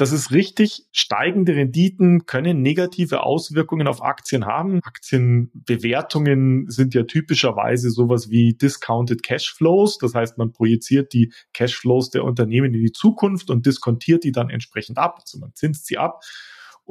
Das 0.00 0.12
ist 0.12 0.30
richtig. 0.30 0.86
Steigende 0.92 1.54
Renditen 1.54 2.24
können 2.24 2.62
negative 2.62 3.22
Auswirkungen 3.22 3.86
auf 3.86 4.02
Aktien 4.02 4.46
haben. 4.46 4.80
Aktienbewertungen 4.82 6.70
sind 6.70 6.94
ja 6.94 7.02
typischerweise 7.02 7.90
sowas 7.90 8.30
wie 8.30 8.54
Discounted 8.54 9.22
Cashflows. 9.22 9.98
Das 9.98 10.14
heißt, 10.14 10.38
man 10.38 10.52
projiziert 10.52 11.12
die 11.12 11.34
Cashflows 11.52 12.08
der 12.08 12.24
Unternehmen 12.24 12.72
in 12.72 12.82
die 12.82 12.92
Zukunft 12.92 13.50
und 13.50 13.66
diskontiert 13.66 14.24
die 14.24 14.32
dann 14.32 14.48
entsprechend 14.48 14.96
ab. 14.96 15.18
Also 15.20 15.38
man 15.38 15.54
zinst 15.54 15.84
sie 15.84 15.98
ab. 15.98 16.22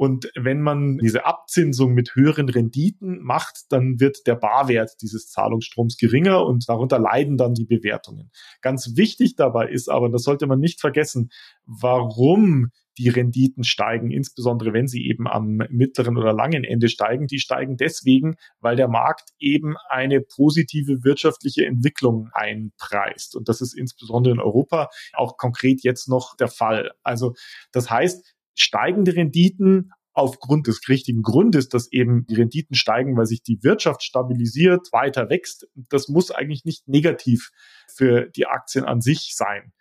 Und 0.00 0.30
wenn 0.34 0.62
man 0.62 0.96
diese 0.96 1.26
Abzinsung 1.26 1.92
mit 1.92 2.14
höheren 2.14 2.48
Renditen 2.48 3.22
macht, 3.22 3.66
dann 3.68 4.00
wird 4.00 4.26
der 4.26 4.34
Barwert 4.34 4.92
dieses 5.02 5.28
Zahlungsstroms 5.28 5.98
geringer 5.98 6.46
und 6.46 6.66
darunter 6.70 6.98
leiden 6.98 7.36
dann 7.36 7.52
die 7.52 7.66
Bewertungen. 7.66 8.30
Ganz 8.62 8.96
wichtig 8.96 9.36
dabei 9.36 9.68
ist 9.68 9.90
aber, 9.90 10.08
das 10.08 10.22
sollte 10.22 10.46
man 10.46 10.58
nicht 10.58 10.80
vergessen, 10.80 11.28
warum 11.66 12.70
die 12.96 13.10
Renditen 13.10 13.62
steigen, 13.62 14.10
insbesondere 14.10 14.72
wenn 14.72 14.88
sie 14.88 15.06
eben 15.06 15.28
am 15.28 15.58
mittleren 15.68 16.16
oder 16.16 16.32
langen 16.32 16.64
Ende 16.64 16.88
steigen. 16.88 17.26
Die 17.26 17.38
steigen 17.38 17.76
deswegen, 17.76 18.36
weil 18.58 18.76
der 18.76 18.88
Markt 18.88 19.28
eben 19.38 19.74
eine 19.90 20.22
positive 20.22 21.04
wirtschaftliche 21.04 21.66
Entwicklung 21.66 22.30
einpreist. 22.32 23.36
Und 23.36 23.50
das 23.50 23.60
ist 23.60 23.74
insbesondere 23.74 24.32
in 24.32 24.40
Europa 24.40 24.88
auch 25.12 25.36
konkret 25.36 25.82
jetzt 25.82 26.08
noch 26.08 26.36
der 26.36 26.48
Fall. 26.48 26.92
Also 27.02 27.34
das 27.70 27.90
heißt, 27.90 28.34
steigende 28.60 29.14
Renditen 29.14 29.92
aufgrund 30.12 30.66
des 30.66 30.80
richtigen 30.88 31.22
Grundes, 31.22 31.68
dass 31.68 31.90
eben 31.92 32.26
die 32.26 32.34
Renditen 32.34 32.74
steigen, 32.74 33.16
weil 33.16 33.26
sich 33.26 33.42
die 33.42 33.62
Wirtschaft 33.62 34.02
stabilisiert, 34.02 34.88
weiter 34.92 35.30
wächst, 35.30 35.68
das 35.88 36.08
muss 36.08 36.30
eigentlich 36.30 36.64
nicht 36.64 36.88
negativ 36.88 37.50
für 37.94 38.28
die 38.36 38.46
Aktien 38.46 38.84
an 38.84 39.00
sich 39.00 39.34
sein. 39.34 39.72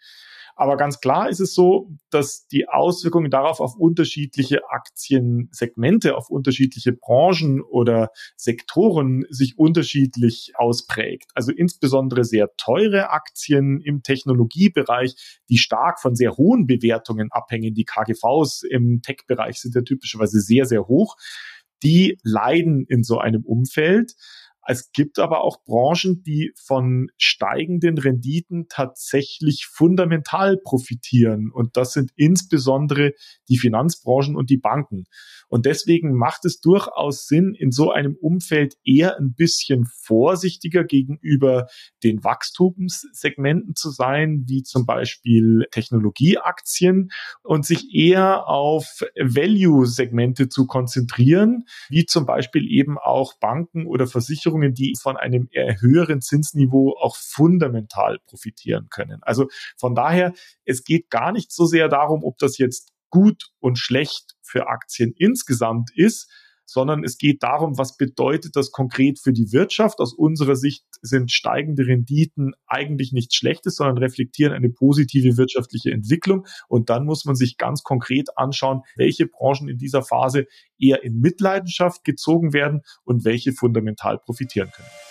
Aber 0.59 0.75
ganz 0.75 0.99
klar 0.99 1.29
ist 1.29 1.39
es 1.39 1.55
so, 1.55 1.89
dass 2.09 2.45
die 2.47 2.67
Auswirkungen 2.67 3.31
darauf 3.31 3.61
auf 3.61 3.77
unterschiedliche 3.77 4.59
Aktiensegmente, 4.69 6.17
auf 6.17 6.29
unterschiedliche 6.29 6.91
Branchen 6.91 7.61
oder 7.61 8.11
Sektoren 8.35 9.23
sich 9.29 9.57
unterschiedlich 9.57 10.51
ausprägt. 10.55 11.31
Also 11.33 11.53
insbesondere 11.53 12.25
sehr 12.25 12.49
teure 12.57 13.11
Aktien 13.11 13.79
im 13.79 14.03
Technologiebereich, 14.03 15.15
die 15.47 15.57
stark 15.57 16.01
von 16.01 16.13
sehr 16.15 16.35
hohen 16.35 16.67
Bewertungen 16.67 17.31
abhängen. 17.31 17.73
Die 17.73 17.85
KGVs 17.85 18.63
im 18.63 19.01
Tech-Bereich 19.01 19.61
sind 19.61 19.75
ja 19.75 19.81
typischerweise 19.81 20.41
sehr, 20.41 20.65
sehr 20.65 20.89
hoch. 20.89 21.15
Die 21.83 22.17
leiden 22.21 22.85
in 22.85 23.03
so 23.03 23.19
einem 23.19 23.45
Umfeld. 23.45 24.11
Es 24.67 24.91
gibt 24.91 25.19
aber 25.19 25.43
auch 25.43 25.63
Branchen, 25.63 26.23
die 26.23 26.51
von 26.55 27.09
steigenden 27.17 27.97
Renditen 27.97 28.67
tatsächlich 28.69 29.65
fundamental 29.65 30.57
profitieren. 30.57 31.51
Und 31.51 31.77
das 31.77 31.93
sind 31.93 32.11
insbesondere 32.15 33.13
die 33.47 33.57
Finanzbranchen 33.57 34.35
und 34.35 34.49
die 34.49 34.57
Banken. 34.57 35.05
Und 35.49 35.65
deswegen 35.65 36.13
macht 36.13 36.45
es 36.45 36.61
durchaus 36.61 37.27
Sinn, 37.27 37.55
in 37.55 37.71
so 37.71 37.91
einem 37.91 38.15
Umfeld 38.15 38.75
eher 38.85 39.17
ein 39.17 39.33
bisschen 39.33 39.85
vorsichtiger 39.85 40.83
gegenüber 40.83 41.67
den 42.03 42.23
Wachstumssegmenten 42.23 43.75
zu 43.75 43.89
sein, 43.89 44.43
wie 44.47 44.63
zum 44.63 44.85
Beispiel 44.85 45.65
Technologieaktien 45.71 47.09
und 47.43 47.65
sich 47.65 47.93
eher 47.93 48.47
auf 48.47 49.03
Value-Segmente 49.15 50.49
zu 50.49 50.67
konzentrieren, 50.67 51.65
wie 51.89 52.05
zum 52.05 52.25
Beispiel 52.25 52.65
eben 52.69 52.97
auch 52.97 53.33
Banken 53.39 53.87
oder 53.87 54.07
Versicherungen 54.07 54.73
die 54.73 54.93
von 54.99 55.17
einem 55.17 55.49
höheren 55.51 56.21
Zinsniveau 56.21 56.95
auch 56.99 57.15
fundamental 57.15 58.19
profitieren 58.27 58.87
können. 58.89 59.19
Also 59.21 59.47
von 59.77 59.95
daher, 59.95 60.33
es 60.65 60.83
geht 60.83 61.09
gar 61.09 61.31
nicht 61.31 61.51
so 61.51 61.65
sehr 61.65 61.87
darum, 61.87 62.23
ob 62.23 62.37
das 62.37 62.57
jetzt 62.57 62.93
gut 63.09 63.49
und 63.59 63.77
schlecht 63.77 64.35
für 64.49 64.67
Aktien 64.67 65.13
insgesamt 65.17 65.91
ist, 65.95 66.29
sondern 66.69 67.03
es 67.03 67.17
geht 67.17 67.41
darum, 67.41 67.77
was 67.77 67.97
bedeutet 67.97 68.55
das 68.55 68.71
konkret 68.71 69.19
für 69.19 69.33
die 69.33 69.51
Wirtschaft. 69.51 69.99
Aus 69.99 70.13
unserer 70.13 70.55
Sicht 70.55 70.85
sind 71.01 71.31
steigende 71.31 71.87
Renditen 71.87 72.53
eigentlich 72.67 73.11
nichts 73.11 73.35
Schlechtes, 73.35 73.75
sondern 73.75 73.97
reflektieren 73.97 74.53
eine 74.53 74.69
positive 74.69 75.37
wirtschaftliche 75.37 75.91
Entwicklung. 75.91 76.45
Und 76.67 76.89
dann 76.89 77.05
muss 77.05 77.25
man 77.25 77.35
sich 77.35 77.57
ganz 77.57 77.83
konkret 77.83 78.29
anschauen, 78.37 78.81
welche 78.95 79.25
Branchen 79.25 79.67
in 79.67 79.77
dieser 79.77 80.03
Phase 80.03 80.45
eher 80.77 81.03
in 81.03 81.19
Mitleidenschaft 81.19 82.03
gezogen 82.03 82.53
werden 82.53 82.81
und 83.03 83.25
welche 83.25 83.51
fundamental 83.51 84.19
profitieren 84.19 84.69
können. 84.71 85.08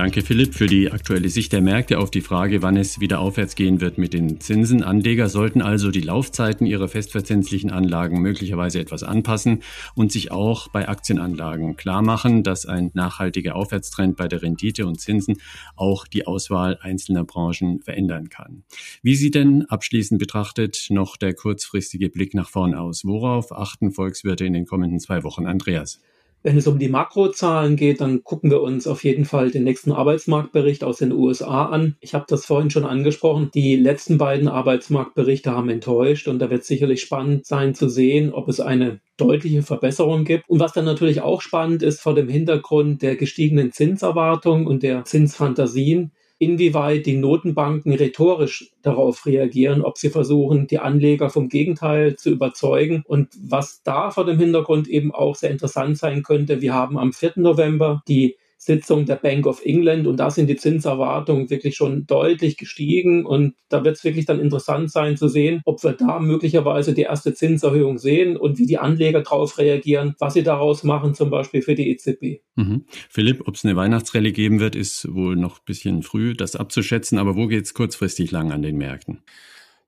Danke 0.00 0.22
Philipp 0.22 0.54
für 0.54 0.66
die 0.66 0.90
aktuelle 0.90 1.28
Sicht 1.28 1.52
der 1.52 1.60
Märkte 1.60 1.98
auf 1.98 2.10
die 2.10 2.22
Frage, 2.22 2.62
wann 2.62 2.78
es 2.78 3.00
wieder 3.00 3.20
aufwärts 3.20 3.54
gehen 3.54 3.82
wird 3.82 3.98
mit 3.98 4.14
den 4.14 4.40
Zinsen. 4.40 4.82
Anleger 4.82 5.28
sollten 5.28 5.60
also 5.60 5.90
die 5.90 6.00
Laufzeiten 6.00 6.66
ihrer 6.66 6.88
festverzinslichen 6.88 7.70
Anlagen 7.70 8.22
möglicherweise 8.22 8.80
etwas 8.80 9.02
anpassen 9.02 9.62
und 9.94 10.10
sich 10.10 10.32
auch 10.32 10.68
bei 10.68 10.88
Aktienanlagen 10.88 11.76
klar 11.76 12.00
machen, 12.00 12.42
dass 12.42 12.64
ein 12.64 12.90
nachhaltiger 12.94 13.56
Aufwärtstrend 13.56 14.16
bei 14.16 14.26
der 14.26 14.40
Rendite 14.40 14.86
und 14.86 14.98
Zinsen 15.02 15.36
auch 15.76 16.06
die 16.06 16.26
Auswahl 16.26 16.78
einzelner 16.80 17.24
Branchen 17.24 17.82
verändern 17.82 18.30
kann. 18.30 18.62
Wie 19.02 19.16
sieht 19.16 19.34
denn 19.34 19.66
abschließend 19.66 20.18
betrachtet 20.18 20.86
noch 20.88 21.18
der 21.18 21.34
kurzfristige 21.34 22.08
Blick 22.08 22.32
nach 22.32 22.48
vorn 22.48 22.74
aus? 22.74 23.04
Worauf 23.04 23.52
achten 23.52 23.92
Volkswirte 23.92 24.46
in 24.46 24.54
den 24.54 24.64
kommenden 24.64 24.98
zwei 24.98 25.24
Wochen? 25.24 25.44
Andreas. 25.44 26.00
Wenn 26.42 26.56
es 26.56 26.66
um 26.66 26.78
die 26.78 26.88
Makrozahlen 26.88 27.76
geht, 27.76 28.00
dann 28.00 28.24
gucken 28.24 28.50
wir 28.50 28.62
uns 28.62 28.86
auf 28.86 29.04
jeden 29.04 29.26
Fall 29.26 29.50
den 29.50 29.64
nächsten 29.64 29.92
Arbeitsmarktbericht 29.92 30.82
aus 30.84 30.96
den 30.96 31.12
USA 31.12 31.66
an. 31.66 31.96
Ich 32.00 32.14
habe 32.14 32.24
das 32.28 32.46
vorhin 32.46 32.70
schon 32.70 32.86
angesprochen. 32.86 33.50
Die 33.52 33.76
letzten 33.76 34.16
beiden 34.16 34.48
Arbeitsmarktberichte 34.48 35.50
haben 35.50 35.68
enttäuscht 35.68 36.28
und 36.28 36.38
da 36.38 36.48
wird 36.48 36.64
sicherlich 36.64 37.02
spannend 37.02 37.44
sein 37.44 37.74
zu 37.74 37.90
sehen, 37.90 38.32
ob 38.32 38.48
es 38.48 38.58
eine 38.58 39.00
deutliche 39.18 39.62
Verbesserung 39.62 40.24
gibt. 40.24 40.48
Und 40.48 40.60
was 40.60 40.72
dann 40.72 40.86
natürlich 40.86 41.20
auch 41.20 41.42
spannend 41.42 41.82
ist 41.82 42.00
vor 42.00 42.14
dem 42.14 42.30
Hintergrund 42.30 43.02
der 43.02 43.16
gestiegenen 43.16 43.72
Zinserwartung 43.72 44.66
und 44.66 44.82
der 44.82 45.04
Zinsfantasien, 45.04 46.12
inwieweit 46.40 47.04
die 47.04 47.18
Notenbanken 47.18 47.92
rhetorisch 47.92 48.72
darauf 48.80 49.26
reagieren, 49.26 49.82
ob 49.82 49.98
sie 49.98 50.08
versuchen, 50.08 50.66
die 50.66 50.78
Anleger 50.78 51.28
vom 51.28 51.50
Gegenteil 51.50 52.16
zu 52.16 52.30
überzeugen. 52.30 53.04
Und 53.06 53.28
was 53.42 53.82
da 53.82 54.10
vor 54.10 54.24
dem 54.24 54.38
Hintergrund 54.38 54.88
eben 54.88 55.14
auch 55.14 55.36
sehr 55.36 55.50
interessant 55.50 55.98
sein 55.98 56.22
könnte, 56.22 56.62
wir 56.62 56.72
haben 56.72 56.98
am 56.98 57.12
4. 57.12 57.34
November 57.36 58.02
die 58.08 58.36
Sitzung 58.62 59.06
der 59.06 59.16
Bank 59.16 59.46
of 59.46 59.64
England 59.64 60.06
und 60.06 60.18
da 60.18 60.30
sind 60.30 60.48
die 60.48 60.56
Zinserwartungen 60.56 61.48
wirklich 61.48 61.76
schon 61.76 62.06
deutlich 62.06 62.58
gestiegen 62.58 63.24
und 63.24 63.54
da 63.70 63.84
wird 63.84 63.96
es 63.96 64.04
wirklich 64.04 64.26
dann 64.26 64.38
interessant 64.38 64.92
sein 64.92 65.16
zu 65.16 65.28
sehen, 65.28 65.62
ob 65.64 65.82
wir 65.82 65.92
da 65.92 66.20
möglicherweise 66.20 66.92
die 66.92 67.02
erste 67.02 67.32
Zinserhöhung 67.32 67.96
sehen 67.96 68.36
und 68.36 68.58
wie 68.58 68.66
die 68.66 68.76
Anleger 68.76 69.22
darauf 69.22 69.56
reagieren, 69.56 70.14
was 70.18 70.34
sie 70.34 70.42
daraus 70.42 70.84
machen, 70.84 71.14
zum 71.14 71.30
Beispiel 71.30 71.62
für 71.62 71.74
die 71.74 71.90
EZB. 71.90 72.42
Mhm. 72.56 72.84
Philipp, 73.08 73.48
ob 73.48 73.54
es 73.54 73.64
eine 73.64 73.76
Weihnachtsrallye 73.76 74.32
geben 74.32 74.60
wird, 74.60 74.76
ist 74.76 75.08
wohl 75.10 75.36
noch 75.36 75.60
ein 75.60 75.64
bisschen 75.64 76.02
früh, 76.02 76.34
das 76.34 76.54
abzuschätzen, 76.54 77.16
aber 77.16 77.36
wo 77.36 77.46
geht 77.46 77.64
es 77.64 77.72
kurzfristig 77.72 78.30
lang 78.30 78.52
an 78.52 78.60
den 78.60 78.76
Märkten? 78.76 79.22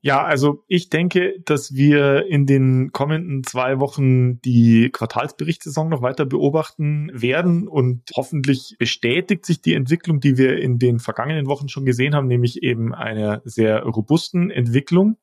Ja, 0.04 0.24
also 0.24 0.64
ich 0.66 0.90
denke, 0.90 1.34
dass 1.44 1.74
wir 1.74 2.26
in 2.26 2.44
den 2.44 2.90
kommenden 2.90 3.44
zwei 3.44 3.78
Wochen 3.78 4.40
die 4.40 4.90
Quartalsberichtssaison 4.90 5.88
noch 5.88 6.02
weiter 6.02 6.26
beobachten 6.26 7.08
werden 7.14 7.68
und 7.68 8.02
hoffentlich 8.16 8.74
bestätigt 8.80 9.46
sich 9.46 9.62
die 9.62 9.74
Entwicklung, 9.74 10.18
die 10.18 10.36
wir 10.36 10.58
in 10.58 10.80
den 10.80 10.98
vergangenen 10.98 11.46
Wochen 11.46 11.68
schon 11.68 11.84
gesehen 11.84 12.16
haben, 12.16 12.26
nämlich 12.26 12.64
eben 12.64 12.92
einer 12.92 13.42
sehr 13.44 13.84
robusten 13.84 14.50
Entwicklung. 14.50 15.18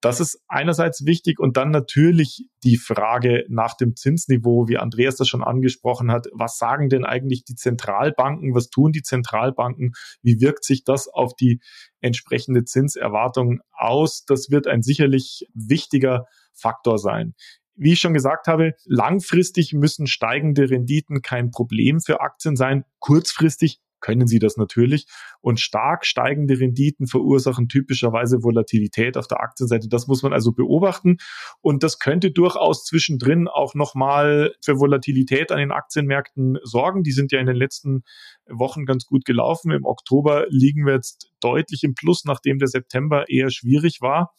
Das 0.00 0.20
ist 0.20 0.40
einerseits 0.46 1.06
wichtig 1.06 1.38
und 1.38 1.56
dann 1.56 1.70
natürlich 1.70 2.46
die 2.62 2.76
Frage 2.76 3.44
nach 3.48 3.74
dem 3.74 3.96
Zinsniveau, 3.96 4.68
wie 4.68 4.76
Andreas 4.76 5.16
das 5.16 5.28
schon 5.28 5.42
angesprochen 5.42 6.10
hat. 6.12 6.26
Was 6.32 6.58
sagen 6.58 6.88
denn 6.88 7.04
eigentlich 7.04 7.44
die 7.44 7.54
Zentralbanken? 7.54 8.54
Was 8.54 8.68
tun 8.68 8.92
die 8.92 9.02
Zentralbanken? 9.02 9.92
Wie 10.22 10.40
wirkt 10.40 10.64
sich 10.64 10.84
das 10.84 11.08
auf 11.08 11.34
die 11.34 11.60
entsprechende 12.00 12.64
Zinserwartung 12.64 13.60
aus? 13.72 14.24
Das 14.26 14.50
wird 14.50 14.66
ein 14.66 14.82
sicherlich 14.82 15.46
wichtiger 15.54 16.26
Faktor 16.52 16.98
sein. 16.98 17.34
Wie 17.74 17.92
ich 17.92 17.98
schon 17.98 18.14
gesagt 18.14 18.48
habe, 18.48 18.72
langfristig 18.84 19.72
müssen 19.72 20.06
steigende 20.06 20.70
Renditen 20.70 21.20
kein 21.20 21.50
Problem 21.50 22.00
für 22.00 22.20
Aktien 22.20 22.56
sein. 22.56 22.84
Kurzfristig 23.00 23.80
können 24.00 24.26
sie 24.26 24.38
das 24.38 24.56
natürlich. 24.56 25.06
Und 25.40 25.60
stark 25.60 26.04
steigende 26.04 26.58
Renditen 26.58 27.06
verursachen 27.06 27.68
typischerweise 27.68 28.42
Volatilität 28.42 29.16
auf 29.16 29.26
der 29.26 29.40
Aktienseite. 29.40 29.88
Das 29.88 30.06
muss 30.06 30.22
man 30.22 30.32
also 30.32 30.52
beobachten. 30.52 31.16
Und 31.60 31.82
das 31.82 31.98
könnte 31.98 32.30
durchaus 32.30 32.84
zwischendrin 32.84 33.48
auch 33.48 33.74
nochmal 33.74 34.54
für 34.64 34.78
Volatilität 34.78 35.52
an 35.52 35.58
den 35.58 35.72
Aktienmärkten 35.72 36.58
sorgen. 36.62 37.02
Die 37.02 37.12
sind 37.12 37.32
ja 37.32 37.40
in 37.40 37.46
den 37.46 37.56
letzten 37.56 38.02
Wochen 38.48 38.84
ganz 38.86 39.06
gut 39.06 39.24
gelaufen. 39.24 39.70
Im 39.70 39.84
Oktober 39.84 40.46
liegen 40.48 40.86
wir 40.86 40.94
jetzt 40.94 41.30
deutlich 41.40 41.82
im 41.82 41.94
Plus, 41.94 42.24
nachdem 42.24 42.58
der 42.58 42.68
September 42.68 43.28
eher 43.28 43.50
schwierig 43.50 44.00
war. 44.00 44.34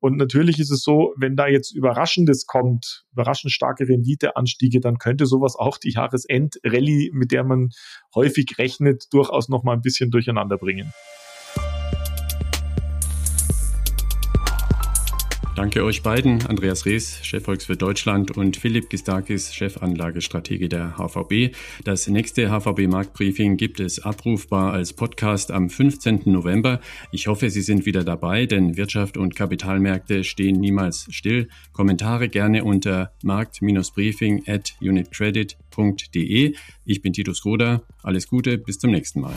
Und 0.00 0.16
natürlich 0.16 0.58
ist 0.58 0.70
es 0.70 0.82
so, 0.82 1.14
wenn 1.16 1.36
da 1.36 1.46
jetzt 1.46 1.72
Überraschendes 1.72 2.46
kommt, 2.46 3.04
überraschend 3.12 3.52
starke 3.52 3.86
Renditeanstiege, 3.86 4.80
dann 4.80 4.96
könnte 4.98 5.26
sowas 5.26 5.56
auch 5.56 5.76
die 5.76 5.92
Jahresend-Rallye, 5.92 7.10
mit 7.12 7.32
der 7.32 7.44
man 7.44 7.70
häufig 8.14 8.58
rechnet, 8.58 9.04
durchaus 9.12 9.48
noch 9.48 9.62
mal 9.62 9.74
ein 9.74 9.82
bisschen 9.82 10.10
durcheinander 10.10 10.56
bringen. 10.56 10.92
Danke 15.60 15.84
euch 15.84 16.02
beiden, 16.02 16.46
Andreas 16.46 16.86
Rees, 16.86 17.18
Chefvolks 17.22 17.66
für 17.66 17.76
Deutschland 17.76 18.34
und 18.34 18.56
Philipp 18.56 18.88
Gistakis, 18.88 19.52
Chefanlagestratege 19.52 20.70
der 20.70 20.96
HVB. 20.96 21.54
Das 21.84 22.08
nächste 22.08 22.48
HVB 22.48 22.88
Marktbriefing 22.88 23.58
gibt 23.58 23.78
es 23.78 24.02
abrufbar 24.02 24.72
als 24.72 24.94
Podcast 24.94 25.50
am 25.50 25.68
15. 25.68 26.22
November. 26.24 26.80
Ich 27.12 27.26
hoffe, 27.26 27.50
Sie 27.50 27.60
sind 27.60 27.84
wieder 27.84 28.04
dabei, 28.04 28.46
denn 28.46 28.78
Wirtschaft 28.78 29.18
und 29.18 29.36
Kapitalmärkte 29.36 30.24
stehen 30.24 30.58
niemals 30.58 31.06
still. 31.10 31.50
Kommentare 31.74 32.30
gerne 32.30 32.64
unter 32.64 33.12
markt-briefing 33.22 34.44
at 34.46 34.72
unitcredit.de. 34.80 36.54
Ich 36.86 37.02
bin 37.02 37.12
Titus 37.12 37.42
Groder. 37.42 37.82
Alles 38.02 38.28
Gute, 38.28 38.56
bis 38.56 38.78
zum 38.78 38.92
nächsten 38.92 39.20
Mal. 39.20 39.34